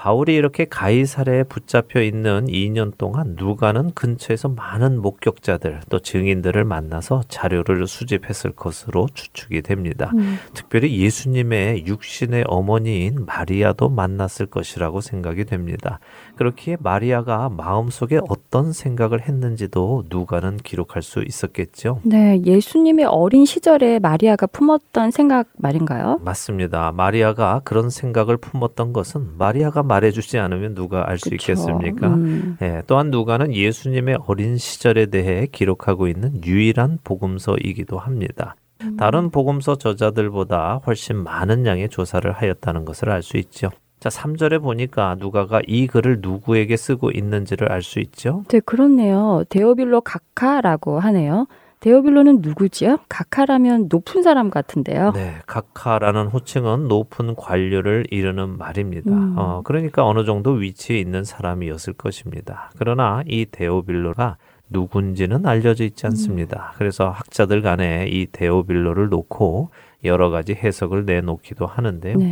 [0.06, 7.88] 바울이 이렇게 가이사랴에 붙잡혀 있는 2년 동안 누가는 근처에서 많은 목격자들 또 증인들을 만나서 자료를
[7.88, 10.12] 수집했을 것으로 추측이 됩니다.
[10.14, 10.38] 음.
[10.54, 15.98] 특별히 예수님의 육신의 어머니인 마리아도 만났을 것이라고 생각이 됩니다.
[16.36, 22.02] 그렇기에 마리아가 마음속에 어떤 생각을 했는지도 누가는 기록할 수 있었겠죠.
[22.04, 26.20] 네, 예수님의 어린 시절에 마리아가 품었던 생각 말인가요?
[26.24, 26.92] 맞습니다.
[26.92, 31.30] 마리아가 그런 생각을 품었던 것은 마리아가 말해주지 않으면 누가 알 수.
[31.34, 32.08] 있겠습니까?
[32.08, 32.58] 음.
[32.62, 38.56] 예, 또한 누가는 예수님의 어린 시절에 대해 기록하고 있는 유일한 복음서이기도 합니다.
[38.82, 38.96] 음.
[38.98, 43.70] 다른 복음서 저자들보다 훨씬 많은 양의 조사를 하였다는 것을 알 수 있죠.
[44.00, 48.44] 자, 3절에 보니까 누가가 이 글을 누구에게 쓰고 있는지를 알 수 있죠.
[48.50, 49.44] 네, 그렇네요.
[49.50, 51.48] 데오빌로 각하라고 하네요.
[51.86, 52.98] 데오빌로는 누구지요?
[53.10, 55.12] 각하라면 높은 사람 같은데요.
[55.12, 59.12] 네, 각하라는 호칭은 높은 관료를 이르는 말입니다.
[59.12, 59.36] 음.
[59.38, 62.72] 어, 그러니까 어느 정도 위치에 있는 사람이었을 것입니다.
[62.80, 64.38] 그러나 이 데오빌로가
[64.72, 66.74] 누군지는 알려져 있지 않습니다.
[66.78, 69.70] 그래서 학자들 간에 이 데오빌로를 놓고
[70.06, 72.18] 여러 가지 해석을 내놓기도 하는데요.
[72.18, 72.32] 네.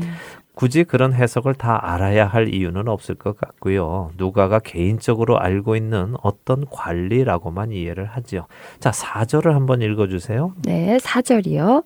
[0.55, 4.11] 굳이 그런 해석을 다 알아야 할 이유는 없을 것 같고요.
[4.17, 8.45] 누가가 개인적으로 알고 있는 어떤 관리라고만 이해를 하지요.
[8.79, 10.53] 자, 4절을 한번 읽어 주세요.
[10.63, 11.83] 네, 4절이요.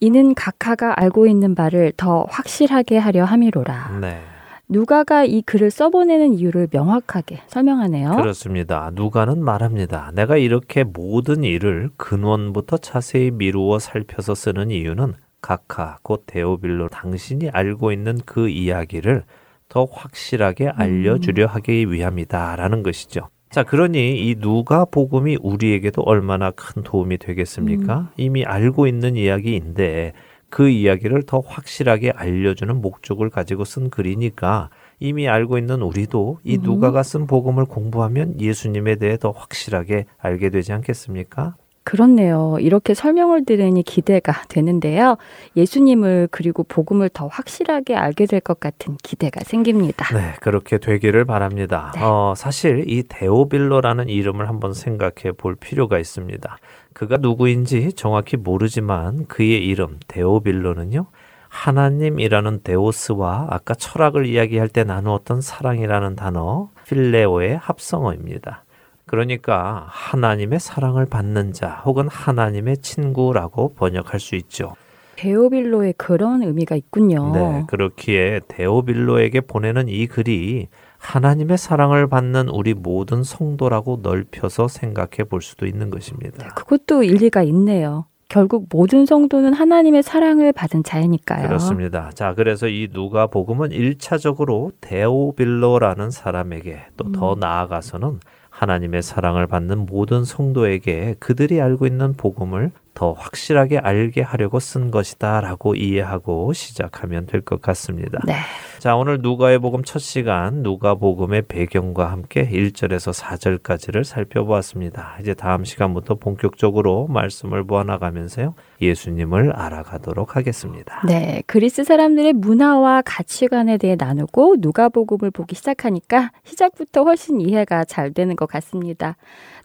[0.00, 3.98] 이는 각하가 알고 있는 바를 더 확실하게 하려 함이로라.
[4.00, 4.20] 네.
[4.68, 8.16] 누가가 이 글을 써보내는 이유를 명확하게 설명하네요.
[8.16, 8.90] 그렇습니다.
[8.94, 10.10] 누가는 말합니다.
[10.14, 17.92] 내가 이렇게 모든 일을 근원부터 자세히 미루어 살펴서 쓰는 이유는 각하 곧 데오빌로 당신이 알고
[17.92, 19.24] 있는 그 이야기를
[19.68, 23.28] 더 확실하게 알려주려 하기 위함이다라는 것이죠.
[23.50, 28.10] 자, 그러니 이 누가 복음이 우리에게도 얼마나 큰 도움이 되겠습니까?
[28.16, 30.12] 이미 알고 있는 이야기인데
[30.54, 36.62] 그 이야기를 더 확실하게 알려주는 목적을 가지고 쓴 글이니까 이미 알고 있는 우리도 이 음.
[36.62, 41.56] 누가가 쓴 복음을 공부하면 예수님에 대해 더 확실하게 알게 되지 않겠습니까?
[41.82, 42.56] 그렇네요.
[42.60, 45.16] 이렇게 설명을 들으니 기대가 되는데요.
[45.56, 50.06] 예수님을 그리고 복음을 더 확실하게 알게 될 것 같은 기대가 생깁니다.
[50.16, 51.92] 네, 그렇게 되기를 바랍니다.
[51.94, 52.00] 네.
[52.02, 56.56] 어, 사실 이 데오빌로라는 이름을 한번 생각해 볼 필요가 있습니다.
[56.94, 61.06] 그가 누구인지 정확히 모르지만 그의 이름 데오빌로는요.
[61.48, 68.64] 하나님이라는 데오스와 아까 철학을 이야기할 때 나누었던 사랑이라는 단어 필레오의 합성어입니다.
[69.06, 74.74] 그러니까 하나님의 사랑을 받는 자 혹은 하나님의 친구라고 번역할 수 있죠.
[75.16, 77.32] 데오빌로의 그런 의미가 있군요.
[77.32, 80.68] 네, 그렇기에 데오빌로에게 보내는 이 글이
[81.04, 86.48] 하나님의 사랑을 받는 우리 모든 성도라고 넓혀서 생각해 볼 수도 있는 것입니다.
[86.54, 88.06] 그것도 일리가 있네요.
[88.28, 91.46] 결국 모든 성도는 하나님의 사랑을 받은 자이니까요.
[91.46, 92.10] 그렇습니다.
[92.14, 101.16] 자, 그래서 이 누가 복음은 1차적으로 데오빌로라는 사람에게 또더 나아가서는 하나님의 사랑을 받는 모든 성도에게
[101.20, 108.20] 그들이 알고 있는 복음을 더 확실하게 알게 하려고 쓴 것이다라고 이해하고 시작하면 될 것 같습니다.
[108.24, 108.36] 네.
[108.84, 115.16] 자, 오늘 누가의 복음 첫 시간 누가 복음의 배경과 함께 1절에서 4절까지를 살펴보았습니다.
[115.22, 118.54] 이제 다음 시간부터 본격적으로 말씀을 보아 나가면서요.
[118.82, 121.00] 예수님을 알아가도록 하겠습니다.
[121.06, 128.36] 네, 그리스 사람들의 문화와 가치관에 대해 나누고 누가복음을 보기 시작하니까 시작부터 훨씬 이해가 잘 되는
[128.36, 129.16] 것 같습니다.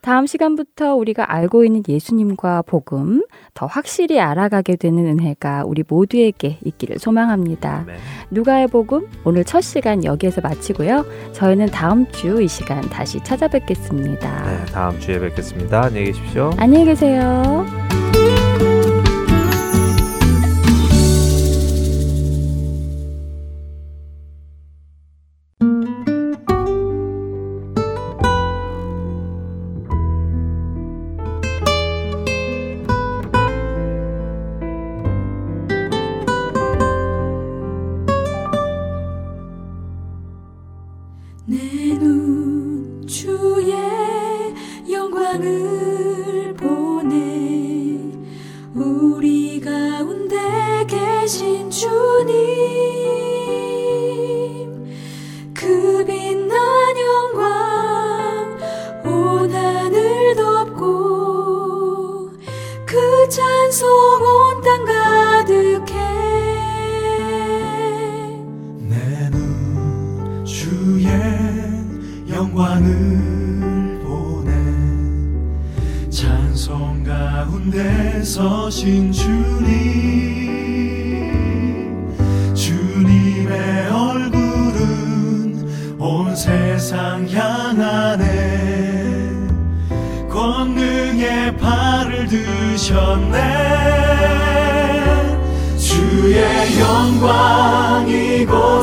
[0.01, 6.99] 다음 시간부터 우리가 알고 있는 예수님과 복음 더 확실히 알아가게 되는 은혜가 우리 모두에게 있기를
[6.99, 7.85] 소망합니다.
[8.31, 11.05] 누가의 복음 오늘 첫 시간 여기에서 마치고요.
[11.33, 14.43] 저희는 다음 주 이 시간 다시 찾아뵙겠습니다.
[14.45, 15.83] 네, 다음 주에 뵙겠습니다.
[15.83, 16.51] 안녕히 계십시오.
[16.57, 17.65] 안녕히 계세요.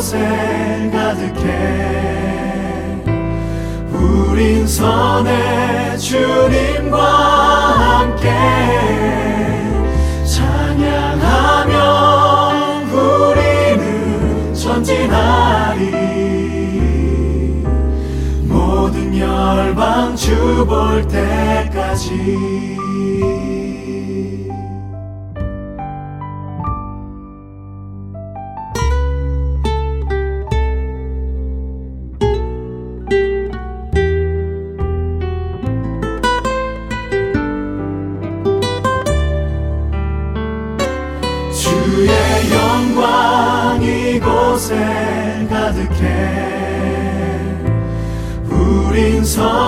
[0.07, 1.49] 곳에 가득해.
[3.91, 8.31] 우린 선의 주님과 함께.
[10.25, 11.75] 찬양하며
[12.93, 15.91] 우리는 전진하리.
[18.45, 22.77] 모든 열방 주 볼 때까지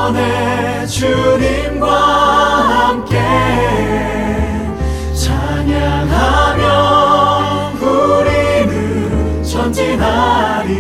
[0.09, 3.18] 선의 주님과 함께
[5.14, 6.64] 찬양하며
[7.82, 10.72] 우리는 전진하리.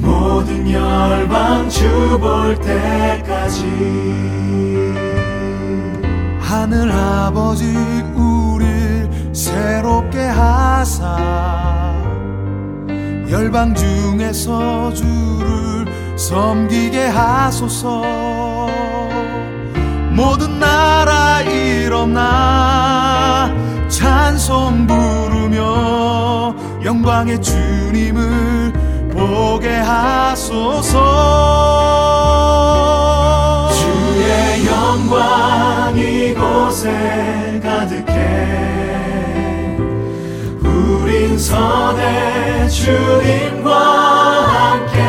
[0.00, 3.64] 모든 열방 주 볼 때까지
[6.40, 7.64] 하늘 아버지
[8.14, 11.18] 우릴 새롭게 하사
[13.30, 15.81] 열방 중에서 주를
[16.22, 18.02] 섬기게 하소서.
[20.12, 22.22] 모든 나라 일어나?
[23.88, 26.54] 찬송 부르며
[26.84, 28.72] 영광의 주님을
[29.10, 31.00] 보게 하소서.
[33.72, 38.12] 주의 영광 이곳에 가득해.
[40.60, 43.72] 우린 선의 주님과
[44.46, 45.02] 함께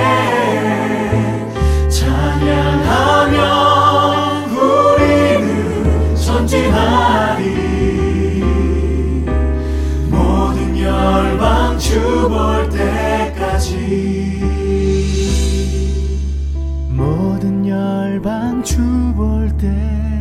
[10.10, 14.40] 모든 열방 주볼 때까지
[16.90, 20.13] 모든 열방 주볼 때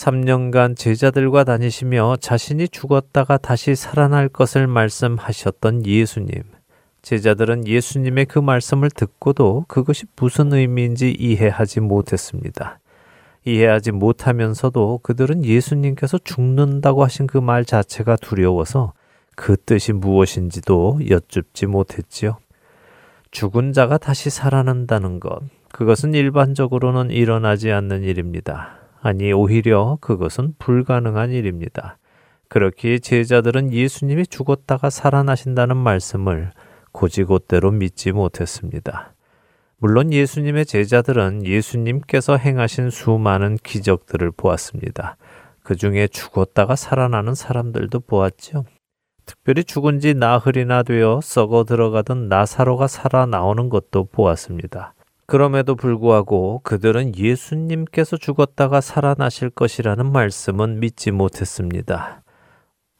[0.00, 6.42] 3년간 제자들과 다니시며 자신이 죽었다가 다시 살아날 것을 말씀하셨던 예수님.
[7.02, 12.78] 제자들은 예수님의 그 말씀을 듣고도 그것이 무슨 의미인지 이해하지 못했습니다.
[13.44, 18.94] 이해하지 못하면서도 그들은 예수님께서 죽는다고 하신 그 말 자체가 두려워서
[19.36, 22.38] 그 뜻이 무엇인지도 여쭙지 못했지요.
[23.32, 25.40] 죽은 자가 다시 살아난다는 것,
[25.72, 28.79] 그것은 일반적으로는 일어나지 않는 일입니다.
[29.02, 31.98] 아니, 오히려 그것은 불가능한 일입니다.
[32.48, 36.52] 그렇기에 제자들은 예수님이 죽었다가 살아나신다는 말씀을
[36.92, 39.14] 고지곳대로 믿지 못했습니다.
[39.78, 45.16] 물론 예수님의 제자들은 예수님께서 행하신 수많은 기적들을 보았습니다.
[45.62, 48.64] 그 중에 죽었다가 살아나는 사람들도 보았죠.
[49.24, 54.94] 특별히 죽은 지 나흘이나 되어 썩어 들어가던 나사로가 살아나오는 것도 보았습니다.
[55.30, 62.24] 그럼에도 불구하고 그들은 예수님께서 죽었다가 살아나실 것이라는 말씀은 믿지 못했습니다.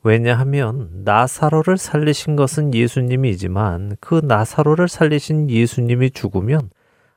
[0.05, 6.71] 왜냐하면 나사로를 살리신 것은 예수님이지만 그 나사로를 살리신 예수님이 죽으면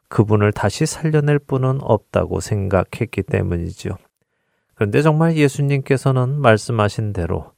[0.09, 3.95] 그분을 다시 살려낼 분은 없다고 생각했기 때문이지요.
[4.73, 7.51] 그런데 정말 예수님께서는 말씀하신 대로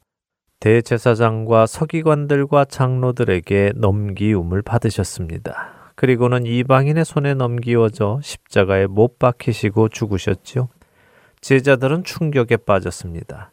[0.59, 5.74] 대제사장과 서기관들과 장로들에게 넘기움을 받으셨습니다.
[5.95, 10.67] 그리고는 이방인의 손에 넘기워져 십자가에 못 박히시고 죽으셨지요.
[11.41, 13.51] 제자들은 충격에 빠졌습니다.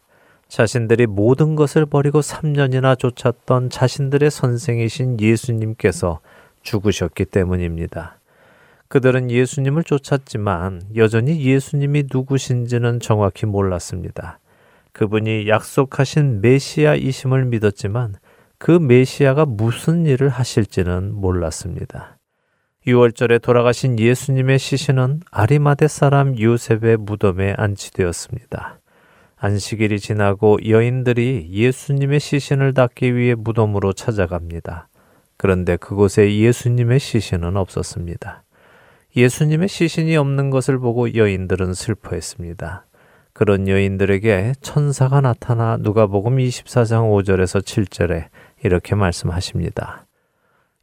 [0.49, 6.21] 자신들이 모든 것을 버리고 3년이나 쫓았던 자신들의 선생이신 예수님께서
[6.63, 8.19] 죽으셨기 때문입니다.
[8.89, 14.39] 그들은 예수님을 쫓았지만 여전히 예수님이 누구신지는 정확히 몰랐습니다.
[14.93, 18.17] 그분이 약속하신 메시아이심을 믿었지만
[18.59, 22.19] 그 메시아가 무슨 일을 하실지는 몰랐습니다.
[22.87, 28.81] 6월절에 돌아가신 예수님의 시신은 아리마대 사람 요셉의 무덤에 안치되었습니다.
[29.37, 34.89] 안식일이 지나고 여인들이 예수님의 시신을 닦기 위해 무덤으로 찾아갑니다.
[35.37, 38.43] 그런데 그곳에 예수님의 시신은 없었습니다.
[39.17, 42.87] 예수님의 시신이 없는 것을 보고 여인들은 슬퍼했습니다.
[43.33, 48.27] 그런 여인들에게 천사가 나타나 누가복음 24장 5절에서 7절에
[48.65, 50.05] 이렇게 말씀하십니다.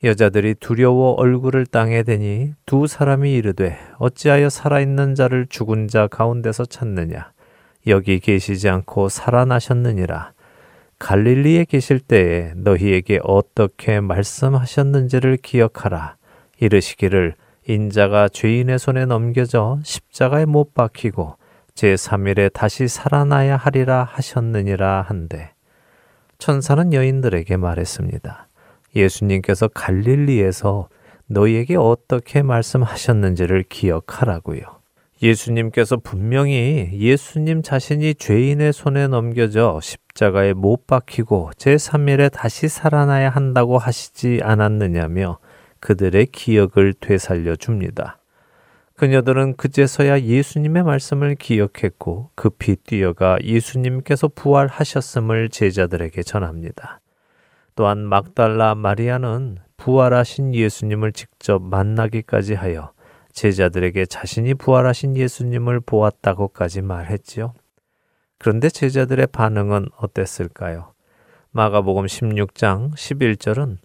[0.04, 7.32] 여자들이 두려워 얼굴을 땅에 대니 두 사람이 이르되 어찌하여 살아있는 자를 죽은 자 가운데서 찾느냐?
[7.88, 10.32] 여기 계시지 않고 살아나셨느니라.
[11.00, 16.16] 갈릴리에 계실 때에 너희에게 어떻게 말씀하셨는지를 기억하라.
[16.60, 17.36] 이르시기를
[17.68, 21.36] 인자가 죄인의 손에 넘겨져 십자가에 못 박히고
[21.76, 25.52] 제3일에 다시 살아나야 하리라 하셨느니라 한데
[26.38, 28.49] 천사는 여인들에게 말했습니다.
[28.96, 30.90] 예수님께서 갈릴리에서
[31.28, 34.80] 너희에게 어떻게 말씀하셨는지를 기억하라고요.
[35.22, 44.40] 예수님께서 분명히 예수님 자신이 죄인의 손에 넘겨져 십자가에 못 박히고 제3일에 다시 살아나야 한다고 하시지
[44.42, 45.40] 않았느냐며
[45.82, 48.18] 그들의 기억을 되살려 줍니다.
[48.96, 57.00] 그녀들은 그제서야 예수님의 말씀을 기억했고 급히 뛰어가 예수님께서 부활하셨음을 제자들에게 전합니다.
[57.80, 62.92] 또한 막달라 마리아는 부활하신 예수님을 직접 만나기까지 하여
[63.32, 67.54] 제자들에게 자신이 부활하신 예수님을 보았다고까지 말했지요.
[68.38, 70.92] 그런데 제자들의 반응은 어땠을까요?
[71.52, 73.78] 마가복음 16장 11절은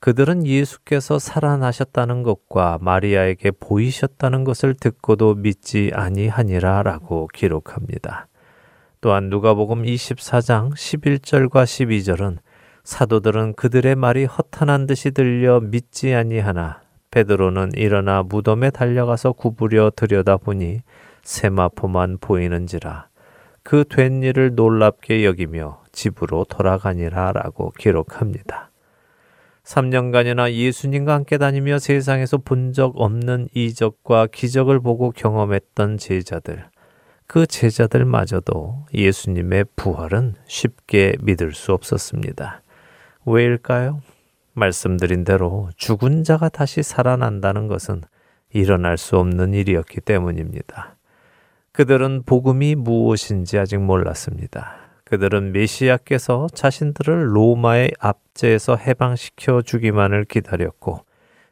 [0.00, 8.26] 그들은 예수께서 살아나셨다는 것과 마리아에게 보이셨다는 것을 듣고도 믿지 아니하니라라고 기록합니다.
[9.00, 12.38] 또한 누가복음 24장 11절과 12절은
[12.86, 20.82] 사도들은 그들의 말이 허탄한 듯이 들려 믿지 아니하나 베드로는 일어나 무덤에 달려가서 구부려 들여다보니
[21.24, 23.08] 세마포만 보이는지라
[23.64, 28.70] 그 된 일을 놀랍게 여기며 집으로 돌아가니라라고 기록합니다.
[29.64, 36.66] 3년간이나 예수님과 함께 다니며 세상에서 본 적 없는 이적과 기적을 보고 경험했던 제자들.
[37.26, 42.62] 그 제자들마저도 예수님의 부활은 쉽게 믿을 수 없었습니다.
[43.26, 44.02] 왜일까요?
[44.54, 48.02] 말씀드린 대로 죽은 자가 다시 살아난다는 것은
[48.52, 50.96] 일어날 수 없는 일이었기 때문입니다.
[51.72, 54.76] 그들은 복음이 무엇인지 아직 몰랐습니다.
[55.04, 61.00] 그들은 메시아께서 자신들을 로마의 압제에서 해방시켜 주기만을 기다렸고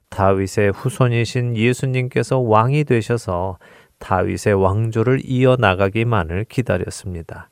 [0.09, 3.59] 다윗의 후손이신 예수님께서 왕이 되셔서
[3.99, 7.51] 다윗의 왕조를 이어나가기만을 기다렸습니다.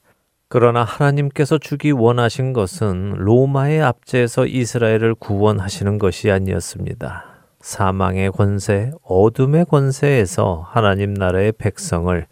[0.55, 7.25] 그러나 하나님께서 주기 원하신 것은 로마의 압제에서 이스라엘을 구원하시는 것이 아니었습니다.
[7.63, 12.27] 사망의 권세, 어둠의 권세에서 하나님 나라의 백성을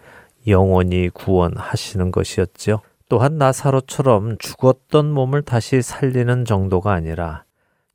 [0.48, 2.82] 영원히 구원하시는 것이었죠.
[3.08, 7.44] 또한 나사로처럼 죽었던 몸을 다시 살리는 정도가 아니라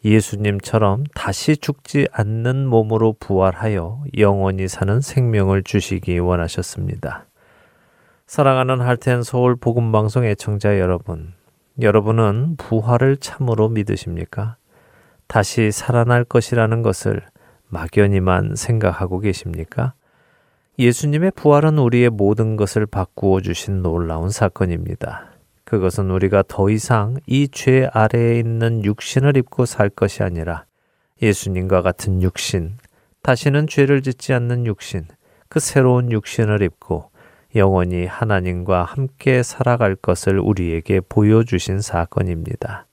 [0.04, 7.28] 예수님처럼 다시 죽지 않는 몸으로 부활하여 영원히 사는 생명을 주시기 원하셨습니다.
[8.28, 11.34] 사랑하는 할텐 서울 복음 방송 애청자 여러분,
[11.80, 14.56] 여러분은 부활을 참으로 믿으십니까?
[15.28, 17.22] 다시 살아날 것이라는 것을
[17.68, 19.94] 막연히만 생각하고 계십니까?
[20.80, 25.32] 예수님의 부활은 우리의 모든 것을 바꾸어 주신 놀라운 사건입니다.
[25.64, 30.66] 그것은 우리가 더 이상 이 죄 아래에 있는 육신을 입고 살 것이 아니라
[31.22, 32.78] 예수님과 같은 육신,
[33.22, 35.06] 다시는 죄를 짓지 않는 육신,
[35.48, 37.12] 그 새로운 육신을 입고
[37.56, 42.88] 영원히 하나님과 함께 살아갈 것을 우리에게 보여주신 사건입니다.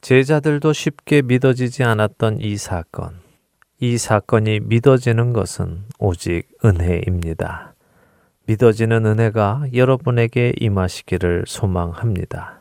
[0.00, 3.20] 제자들도 쉽게 믿어지지 않았던 이 사건.
[3.80, 7.74] 이 사건이 믿어지는 것은 오직 은혜입니다.
[8.46, 12.60] 믿어지는 은혜가 여러분에게 임하시기를 소망합니다.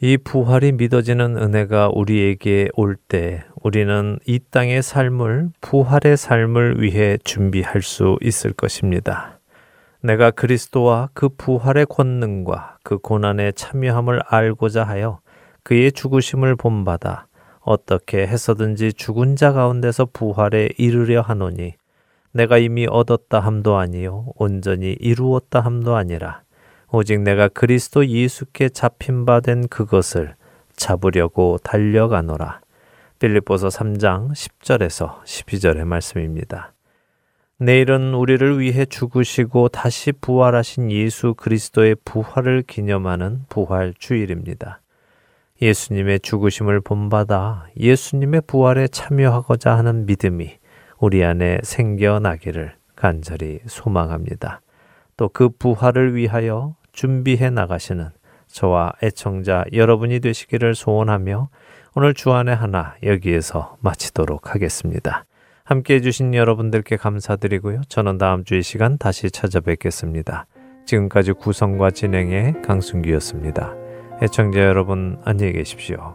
[0.00, 7.82] 이 부활이 믿어지는 은혜가 우리에게 올 때 우리는 이 땅의 삶을 부활의 삶을 위해 준비할
[7.82, 9.35] 수 있을 것입니다.
[10.02, 15.20] 내가 그리스도와 그 부활의 권능과 그 고난에 참여함을 알고자 하여
[15.62, 17.26] 그의 죽으심을 본받아
[17.60, 21.74] 어떻게 해서든지 죽은 자 가운데서 부활에 이르려 하노니
[22.32, 26.42] 내가 이미 얻었다 함도 아니요 온전히 이루었다 함도 아니라
[26.92, 30.36] 오직 내가 그리스도 예수께 잡힌 바 된 그것을
[30.76, 32.60] 잡으려고 달려가노라.
[33.18, 36.75] 빌립보서 3장 10절에서 12절의 말씀입니다.
[37.58, 44.82] 내일은 우리를 위해 죽으시고 다시 부활하신 예수 그리스도의 부활을 기념하는 부활 주일입니다.
[45.62, 50.58] 예수님의 죽으심을 본받아 예수님의 부활에 참여하고자 하는 믿음이
[50.98, 54.60] 우리 안에 생겨나기를 간절히 소망합니다.
[55.16, 58.10] 또 그 부활을 위하여 준비해 나가시는
[58.48, 61.48] 저와 애청자 여러분이 되시기를 소원하며
[61.94, 65.24] 오늘 주안의 하나 여기에서 마치도록 하겠습니다.
[65.66, 67.80] 함께 해주신 여러분들께 감사드리고요.
[67.88, 70.46] 저는 다음 주이 시간 다시 찾아뵙겠습니다.
[70.86, 73.74] 지금까지 구성과 진행의 강순기였습니다.
[74.22, 76.14] 애청자 여러분 안녕히 계십시오.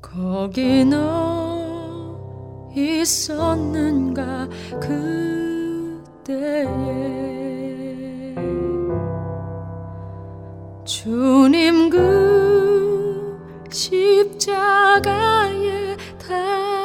[0.00, 1.23] 거기 너
[2.74, 4.48] 있었는가
[4.80, 6.64] 그때에?
[10.84, 14.86] 주님 그 십자가에
[16.18, 16.83] 달